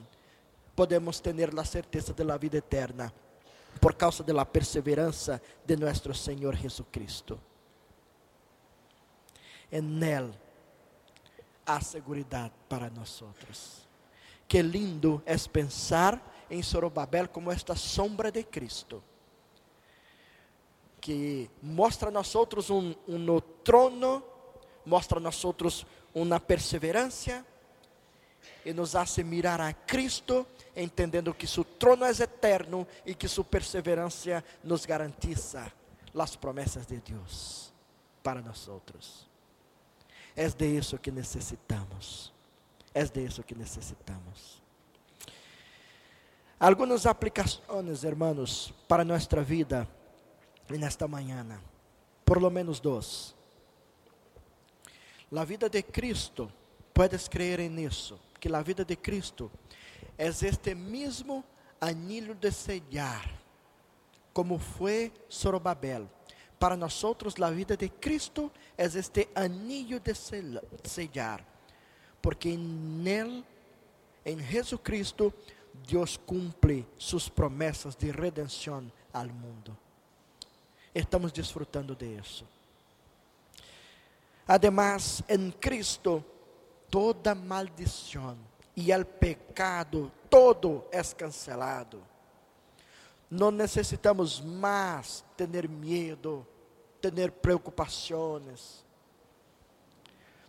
Podemos 0.75 1.21
ter 1.21 1.57
a 1.57 1.63
certeza 1.63 2.13
da 2.13 2.37
vida 2.37 2.57
eterna 2.57 3.13
por 3.79 3.95
causa 3.95 4.23
da 4.23 4.45
perseverança 4.45 5.41
de 5.65 5.77
nosso 5.77 6.13
Senhor 6.13 6.55
Jesucristo. 6.57 7.39
En 9.71 10.03
Él 10.03 10.31
há 11.65 11.79
segurança 11.79 12.51
para 12.67 12.89
nós 12.89 13.21
outros. 13.21 13.87
Que 14.49 14.61
lindo 14.61 15.23
é 15.25 15.37
pensar 15.37 16.21
em 16.49 16.61
Sorobabel 16.61 17.27
como 17.27 17.51
esta 17.51 17.75
sombra 17.75 18.31
de 18.31 18.43
Cristo, 18.43 19.03
que 21.01 21.49
mostra 21.61 22.09
a 22.09 22.11
nós 22.11 22.33
outros 22.35 22.69
um, 22.69 22.95
um 23.07 23.17
no 23.17 23.41
trono, 23.41 24.23
mostra 24.85 25.17
a 25.17 25.21
nós 25.21 25.43
outros 25.43 25.85
uma 26.13 26.39
perseverança 26.39 27.45
e 28.63 28.73
nos 28.73 28.95
hace 28.95 29.23
mirar 29.23 29.61
a 29.61 29.73
Cristo, 29.73 30.45
entendendo 30.75 31.33
que 31.33 31.45
seu 31.45 31.63
trono 31.63 32.05
é 32.05 32.09
eterno 32.11 32.87
e 33.05 33.13
que 33.13 33.27
sua 33.27 33.43
perseverança 33.43 34.43
nos 34.63 34.85
garantiza 34.85 35.71
as 36.17 36.35
promessas 36.35 36.85
de 36.85 36.97
Deus 36.97 37.73
para 38.23 38.41
nós 38.41 38.67
outros. 38.67 39.27
É 40.35 40.47
de 40.49 40.65
isso 40.65 40.97
que 40.97 41.11
necessitamos. 41.11 42.33
É 42.93 43.03
de 43.03 43.25
isso 43.25 43.43
que 43.43 43.53
necessitamos. 43.53 44.64
Algumas 46.57 47.05
aplicações, 47.05 48.05
hermanos, 48.05 48.73
para 48.87 49.03
nossa 49.03 49.41
vida 49.43 49.85
nesta 50.69 51.05
manhã. 51.05 51.45
Por 52.23 52.41
lo 52.41 52.49
menos 52.49 52.79
duas. 52.79 53.35
A 55.35 55.43
vida 55.43 55.69
de 55.69 55.83
Cristo, 55.83 56.49
puedes 56.93 57.27
crer 57.27 57.59
nisso, 57.69 58.17
que 58.39 58.47
a 58.53 58.61
vida 58.61 58.85
de 58.85 58.95
Cristo 58.95 59.51
é 60.17 60.27
este 60.27 60.73
mesmo 60.73 61.43
anillo 61.81 62.33
de 62.33 62.49
sellar, 62.53 63.29
como 64.33 64.57
foi 64.57 65.11
Zorobabel. 65.29 66.09
Para 66.57 66.77
nós 66.77 67.03
a 67.03 67.51
vida 67.51 67.75
de 67.75 67.89
Cristo 67.89 68.49
é 68.77 68.85
este 68.85 69.27
anillo 69.35 69.99
de 69.99 70.15
sellar, 70.89 71.45
porque 72.21 72.47
em 72.47 73.03
Ele, 73.05 73.43
em 74.25 74.39
Jesucristo, 74.39 75.33
Deus 75.87 76.17
cumpre 76.17 76.87
suas 76.97 77.29
promessas 77.29 77.95
de 77.95 78.11
redenção 78.11 78.91
ao 79.13 79.25
mundo. 79.27 79.77
Estamos 80.93 81.31
desfrutando 81.31 81.95
de 81.95 82.05
isso. 82.05 82.47
Además, 84.47 85.21
em 85.27 85.51
Cristo, 85.51 86.23
toda 86.89 87.35
maldição 87.35 88.37
e 88.75 88.93
o 88.93 89.05
pecado, 89.05 90.11
todo 90.29 90.83
é 90.91 91.01
cancelado. 91.03 92.01
Não 93.29 93.51
necessitamos 93.51 94.39
mais 94.39 95.23
ter 95.35 95.67
medo, 95.67 96.45
ter 97.01 97.31
preocupações. 97.31 98.85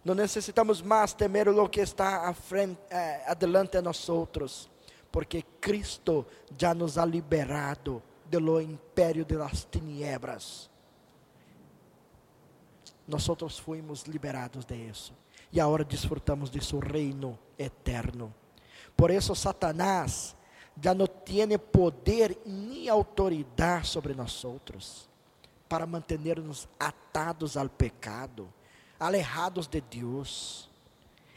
Não 0.05 0.15
necessitamos 0.15 0.83
mais 0.83 1.13
temer 1.13 1.49
o 1.49 1.69
que 1.69 1.81
está 1.81 2.33
frente, 2.35 2.79
eh, 2.91 3.25
adelante 3.27 3.77
a 3.77 3.83
nós 3.83 4.09
outros 4.09 4.71
porque 5.11 5.43
Cristo 5.61 6.27
já 6.59 6.75
nos 6.75 6.99
ha 6.99 7.05
liberado 7.05 8.03
do 8.31 8.61
império 8.61 9.25
de 9.25 9.37
las 9.37 9.65
tiniebras. 9.65 10.71
Nós 13.07 13.27
fomos 13.59 14.03
liberados 14.05 14.65
de 14.65 14.75
isso. 14.75 15.15
E 15.53 15.61
agora 15.61 15.85
desfrutamos 15.85 16.51
de 16.51 16.63
seu 16.63 16.81
reino 16.81 17.39
eterno. 17.57 18.35
Por 18.97 19.11
isso, 19.11 19.35
Satanás 19.35 20.35
já 20.83 20.93
não 20.93 21.07
tem 21.07 21.57
poder 21.59 22.37
nem 22.45 22.89
autoridade 22.89 23.87
sobre 23.87 24.13
nós 24.13 24.45
outros 24.45 25.09
para 25.69 25.87
manter-nos 25.87 26.69
atados 26.79 27.57
ao 27.57 27.69
pecado, 27.69 28.53
alejados 28.99 29.67
de 29.67 29.81
Deus. 29.81 30.69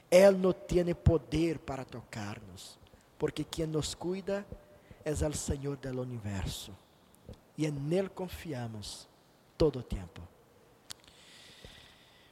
Ele 0.09 0.37
não 0.37 0.51
tem 0.51 0.93
poder 0.95 1.59
para 1.59 1.85
tocar-nos 1.85 2.78
porque 3.19 3.43
quem 3.43 3.67
nos 3.67 3.93
cuida 3.93 4.47
é 5.03 5.11
o 5.11 5.33
Senhor 5.33 5.75
do 5.75 6.01
universo. 6.01 6.75
E 7.57 7.65
em 7.65 7.93
Ele 7.93 8.07
confiamos 8.07 9.07
todo 9.57 9.79
o 9.79 9.83
tempo. 9.83 10.21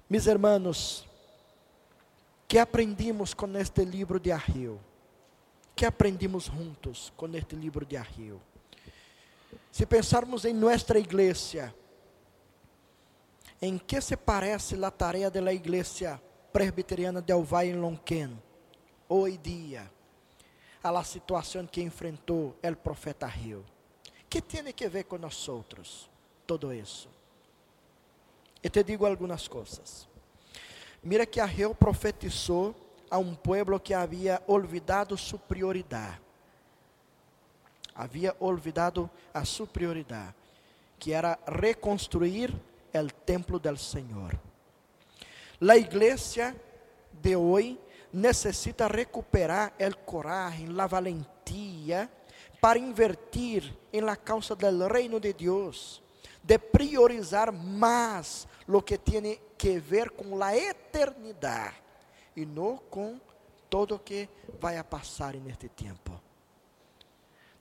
Mis 0.09 0.25
hermanos, 0.25 1.05
que 2.47 2.57
aprendimos 2.57 3.33
com 3.33 3.53
este 3.57 3.83
livro 3.83 4.17
de 4.17 4.31
Arreu? 4.31 4.79
Que 5.75 5.85
aprendimos 5.85 6.45
juntos 6.45 7.11
com 7.17 7.27
este 7.35 7.57
livro 7.57 7.85
de 7.85 7.97
Arreu? 7.97 8.41
Se 9.69 9.85
pensarmos 9.85 10.45
em 10.45 10.53
nossa 10.53 10.97
igreja, 10.97 11.75
em 13.61 13.77
que 13.77 13.99
se 13.99 14.15
parece 14.15 14.81
a 14.81 14.89
tarefa 14.89 15.29
da 15.31 15.53
igreja 15.53 16.21
presbiteriana 16.53 17.21
de 17.21 17.33
Alvai 17.33 17.67
em 17.67 17.75
Lonquén, 17.75 18.41
hoje 19.09 19.37
dia? 19.37 19.96
A 20.83 20.91
la 20.91 21.03
que 21.69 21.81
enfrentou 21.81 22.55
o 22.63 22.75
profeta 22.75 23.27
Rio. 23.27 23.65
Que 24.29 24.41
tem 24.41 24.71
que 24.73 24.87
ver 24.89 25.05
com 25.05 25.17
nós 25.17 25.47
outros? 25.47 26.09
Todo 26.45 26.73
isso. 26.73 27.09
E 28.63 28.69
te 28.69 28.83
digo 28.83 29.05
algumas 29.05 29.47
coisas. 29.47 30.07
Mira 31.03 31.25
que 31.25 31.43
Rio 31.43 31.73
profetizou 31.75 32.75
a 33.09 33.17
um 33.17 33.33
pueblo 33.35 33.79
que 33.79 33.93
havia 33.93 34.41
olvidado 34.47 35.17
sua 35.17 35.39
prioridade. 35.39 36.19
Havia 37.95 38.35
olvidado 38.39 39.09
a 39.33 39.43
sua 39.45 39.65
prioridade, 39.65 40.35
que 40.99 41.13
era 41.13 41.39
reconstruir 41.47 42.53
o 42.93 43.11
templo 43.11 43.59
del 43.59 43.77
Senhor. 43.77 44.37
A 45.59 45.77
igreja 45.77 46.55
de 47.11 47.35
hoje 47.35 47.79
necessita 48.11 48.87
recuperar 48.87 49.73
el 49.77 49.97
coraje, 49.97 50.67
la 50.67 50.87
valentía 50.87 52.09
para 52.59 52.79
invertir 52.79 53.77
en 53.91 54.05
la 54.05 54.15
causa 54.15 54.55
del 54.55 54.89
reino 54.89 55.19
de 55.19 55.33
Dios, 55.33 56.01
de 56.41 56.57
priorizar 56.57 57.51
más 57.51 58.47
lo 58.65 58.83
que 58.83 58.97
tiene 58.97 59.39
que 59.57 59.79
ver 59.79 60.11
con 60.13 60.37
la 60.37 60.55
eternidad 60.55 61.71
y 62.35 62.45
no 62.45 62.81
con 62.89 63.21
todo 63.69 64.03
que 64.03 64.29
vai 64.59 64.77
a 64.77 64.83
passar 64.83 65.35
neste 65.35 65.69
tempo. 65.69 66.19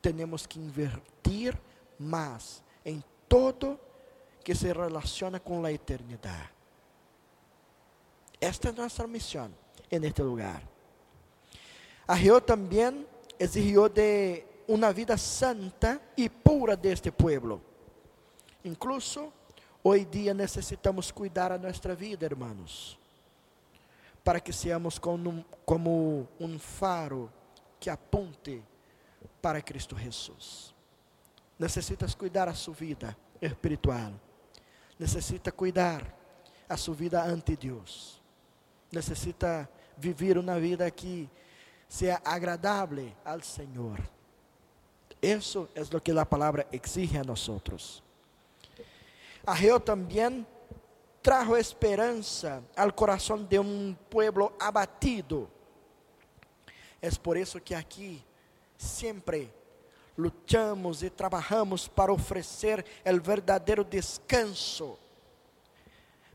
Temos 0.01 0.47
que 0.47 0.59
invertir 0.59 1.59
mais 1.99 2.63
em 2.85 3.03
todo 3.29 3.79
que 4.45 4.55
se 4.55 4.73
relaciona 4.73 5.41
com 5.41 5.65
a 5.65 5.73
eternidade. 5.73 6.51
Esta 8.41 8.69
é 8.69 8.73
nossa 8.73 9.07
missão 9.07 9.51
en 9.91 10.05
este 10.05 10.23
lugar. 10.23 10.63
Arreó 12.07 12.41
também 12.41 13.07
exigiu 13.39 13.89
de 13.89 14.45
uma 14.69 14.93
vida 14.93 15.17
santa 15.17 16.01
e 16.17 16.29
pura 16.29 16.77
deste 16.77 17.11
pueblo. 17.11 17.61
Incluso, 18.65 19.33
hoje 19.83 20.05
dia 20.05 20.35
necessitamos 20.35 21.11
cuidar 21.11 21.53
a 21.53 21.59
nossa 21.59 21.95
vida, 21.95 22.27
hermanos, 22.27 22.99
para 24.25 24.41
que 24.41 24.53
seamos 24.53 24.99
como, 24.99 26.29
um 26.41 26.59
faro 26.59 27.31
que 27.79 27.89
aponte 27.89 28.63
para 29.41 29.63
Cristo 29.63 29.97
Jesus. 29.97 30.75
Necessitas 31.59 32.15
cuidar 32.15 32.49
a 32.49 32.55
sua 32.55 32.75
vida 32.75 33.17
espiritual. 33.41 34.13
Necessita 34.99 35.53
cuidar 35.53 36.15
a 36.69 36.77
sua 36.77 36.95
vida 36.95 37.23
ante 37.23 37.57
Deus. 37.57 38.21
Necessita 38.91 39.69
viver 39.97 40.39
uma 40.39 40.59
vida 40.59 40.91
que 40.91 41.29
seja 41.89 42.21
agradável 42.25 43.13
ao 43.25 43.41
Senhor. 43.43 43.99
Eso 45.21 45.69
es 45.75 45.93
lo 45.93 46.03
que 46.03 46.13
la 46.13 46.25
palabra 46.25 46.67
exige 46.71 47.19
a 47.19 47.25
nosotros. 47.25 48.03
Ageo 49.45 49.81
también 49.81 50.47
trajo 51.23 51.57
esperanza 51.57 52.63
al 52.77 52.95
corazón 52.95 53.49
de 53.49 53.59
un 53.59 53.97
pueblo 54.09 54.53
abatido. 54.61 55.49
Es 57.01 57.19
por 57.19 57.37
eso 57.37 57.63
que 57.63 57.75
aquí 57.75 58.23
siempre 58.77 59.51
luchamos 60.17 61.03
e 61.03 61.11
trabalhamos 61.11 61.89
para 61.89 62.13
oferecer 62.13 62.85
o 63.05 63.21
verdadeiro 63.21 63.85
descanso 63.85 64.99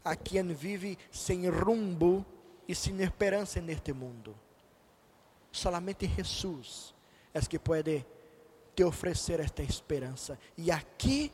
a 0.03 0.15
quem 0.15 0.53
vive 0.53 0.97
sem 1.11 1.49
rumbo 1.49 2.25
e 2.71 2.75
sem 2.75 3.01
esperança 3.01 3.59
neste 3.59 3.91
mundo. 3.91 4.33
Solamente 5.51 6.07
Jesus 6.07 6.93
é 7.33 7.41
que 7.41 7.59
pode 7.59 8.05
te 8.73 8.83
oferecer 8.83 9.41
esta 9.41 9.61
esperança. 9.61 10.39
E 10.57 10.71
aqui 10.71 11.31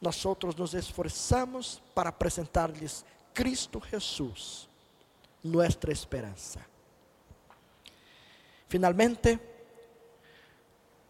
nós 0.00 0.24
outros 0.24 0.56
nos 0.56 0.74
esforçamos 0.74 1.80
para 1.94 2.08
apresentar-lhes 2.08 3.04
Cristo 3.32 3.80
Jesus, 3.88 4.68
nossa 5.44 5.92
esperança. 5.92 6.66
Finalmente, 8.68 9.38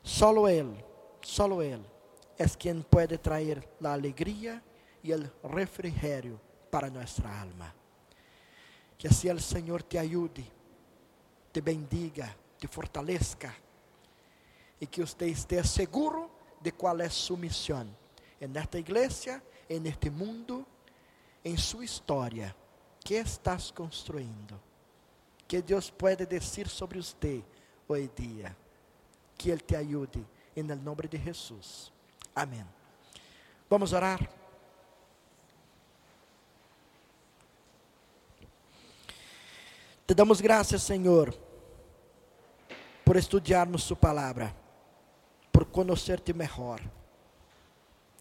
Solo 0.02 0.48
Él, 0.48 0.82
solo 1.20 1.60
Él 1.60 1.84
es 2.38 2.56
quien 2.56 2.82
puede 2.82 3.18
traer 3.18 3.68
la 3.80 3.92
alegría 3.92 4.62
y 5.02 5.12
el 5.12 5.30
refrigerio 5.42 6.40
para 6.70 6.88
nuestra 6.88 7.40
alma. 7.40 7.74
Que 9.00 9.08
así 9.08 9.28
el 9.28 9.40
Señor 9.40 9.82
te 9.82 9.98
ayude, 9.98 10.44
te 11.50 11.62
bendiga, 11.62 12.36
te 12.58 12.68
fortalezca 12.68 13.54
y 14.78 14.86
que 14.86 15.02
usted 15.02 15.26
esté 15.28 15.64
seguro 15.64 16.30
de 16.60 16.72
cuál 16.72 17.00
es 17.00 17.14
su 17.14 17.34
misión 17.34 17.88
en 18.38 18.54
esta 18.54 18.78
iglesia, 18.78 19.42
en 19.66 19.86
este 19.86 20.10
mundo, 20.10 20.66
en 21.42 21.56
su 21.56 21.82
historia. 21.82 22.54
¿Qué 23.02 23.20
estás 23.20 23.72
construyendo? 23.72 24.60
¿Qué 25.48 25.62
Dios 25.62 25.90
puede 25.90 26.26
decir 26.26 26.68
sobre 26.68 26.98
usted 26.98 27.40
hoy 27.88 28.10
día? 28.14 28.54
que 29.40 29.50
Ele 29.50 29.60
te 29.60 29.74
ajude, 29.74 30.26
em 30.54 30.62
nome 30.62 31.08
de 31.08 31.16
Jesus. 31.16 31.90
Amém. 32.34 32.66
Vamos 33.70 33.94
orar. 33.94 34.39
Te 40.10 40.14
damos 40.14 40.40
graças, 40.40 40.82
Senhor, 40.82 41.32
por 43.04 43.16
estudarmos 43.16 43.84
Sua 43.84 43.96
palavra, 43.96 44.52
por 45.52 45.64
conhecer-te 45.66 46.32
melhor. 46.32 46.80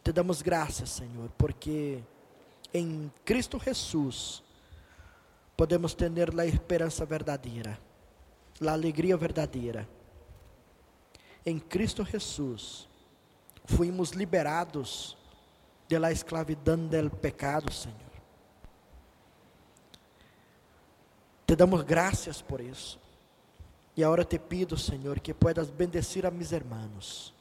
Te 0.04 0.14
damos 0.14 0.44
graças, 0.44 0.88
Senhor, 0.88 1.32
porque 1.36 2.04
em 2.72 3.12
Cristo 3.26 3.60
Jesus 3.60 4.44
podemos 5.58 5.96
ter 5.96 6.12
a 6.40 6.46
esperança 6.46 7.08
verdadeira, 7.08 7.80
a 8.64 8.72
alegria 8.72 9.18
verdadeira 9.18 9.90
em 11.44 11.58
Cristo 11.58 12.06
Jesus, 12.06 12.88
fuimos 13.66 14.12
liberados 14.12 15.18
de 15.88 15.98
la 15.98 16.12
escravidão 16.12 16.88
del 16.88 17.10
pecado, 17.10 17.74
Senhor. 17.74 18.09
Te 21.50 21.56
damos 21.56 21.84
graças 21.84 22.44
por 22.44 22.62
isso. 22.62 23.00
E 23.98 24.04
agora 24.04 24.24
te 24.24 24.38
pido, 24.38 24.78
Senhor, 24.78 25.20
que 25.20 25.34
puedas 25.34 25.68
bendecir 25.68 26.28
a 26.28 26.30
mis 26.30 26.52
hermanos, 26.52 27.34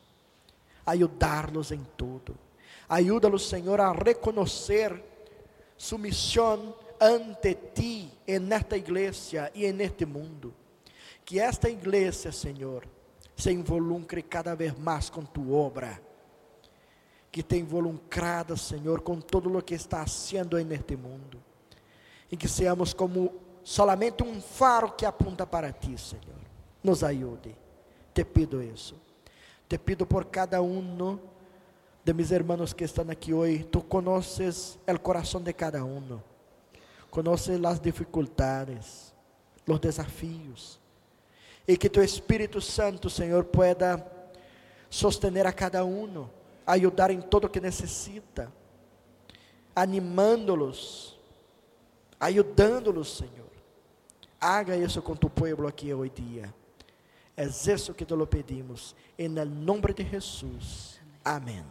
ayudarlos 0.86 1.72
em 1.72 1.84
tudo. 1.94 2.34
Ayúdalos, 2.88 3.46
Senhor, 3.46 3.82
a 3.82 3.92
reconhecer 3.92 5.04
su 5.76 6.00
ante 6.98 7.54
ti 7.54 8.10
en 8.26 8.50
esta 8.50 8.78
igreja 8.78 9.50
e 9.54 9.66
en 9.66 9.78
este 9.82 10.06
mundo. 10.06 10.54
Que 11.22 11.40
esta 11.40 11.68
igreja, 11.68 12.32
Senhor, 12.32 12.88
se 13.36 13.52
involucre 13.52 14.22
cada 14.22 14.54
vez 14.54 14.74
mais 14.78 15.10
com 15.10 15.22
tu 15.22 15.52
obra, 15.52 16.00
que 17.30 17.42
te 17.42 17.58
involucrada, 17.58 18.56
Senhor, 18.56 19.02
com 19.02 19.20
todo 19.20 19.54
o 19.54 19.62
que 19.62 19.74
está 19.74 20.06
sendo 20.06 20.56
neste 20.64 20.96
mundo, 20.96 21.38
e 22.32 22.38
que 22.38 22.48
seamos 22.48 22.94
como 22.94 23.46
solamente 23.68 24.22
um 24.22 24.40
faro 24.40 24.92
que 24.92 25.04
apunta 25.04 25.46
para 25.46 25.70
ti, 25.70 25.98
Senhor. 25.98 26.40
Nos 26.82 27.04
ajude, 27.04 27.54
te 28.14 28.24
pido 28.24 28.62
isso. 28.62 28.98
Te 29.68 29.76
pido 29.78 30.06
por 30.06 30.24
cada 30.24 30.62
um 30.62 31.18
de 32.02 32.14
mis 32.14 32.32
hermanos 32.32 32.72
que 32.72 32.84
estão 32.84 33.10
aqui 33.10 33.34
hoje, 33.34 33.64
tu 33.64 33.82
conoces 33.82 34.78
o 34.86 34.98
coração 34.98 35.42
de 35.42 35.52
cada 35.52 35.84
um, 35.84 36.18
conoces 37.10 37.62
as 37.62 37.78
dificuldades, 37.78 39.12
os 39.66 39.78
desafios, 39.78 40.80
e 41.66 41.76
que 41.76 41.90
tu 41.90 42.00
Espírito 42.00 42.62
Santo, 42.62 43.10
Senhor, 43.10 43.44
pueda 43.44 44.02
sostener 44.88 45.46
a 45.46 45.52
cada 45.52 45.84
um, 45.84 46.26
ajudar 46.66 47.10
em 47.10 47.20
todo 47.20 47.44
o 47.44 47.50
que 47.50 47.60
necessita, 47.60 48.50
animando-los, 49.76 51.18
ajudando-los, 52.18 53.18
Senhor. 53.18 53.47
Haga 54.40 54.76
isso 54.76 55.02
com 55.02 55.16
tu 55.16 55.28
povo 55.28 55.66
aqui 55.66 55.92
hoje 55.92 56.12
dia. 56.14 56.54
É 57.36 57.44
isso 57.44 57.94
que 57.94 58.04
te 58.04 58.14
lo 58.14 58.26
pedimos, 58.26 58.94
em 59.18 59.28
nome 59.28 59.92
de 59.94 60.04
Jesus. 60.04 61.00
Amém. 61.24 61.64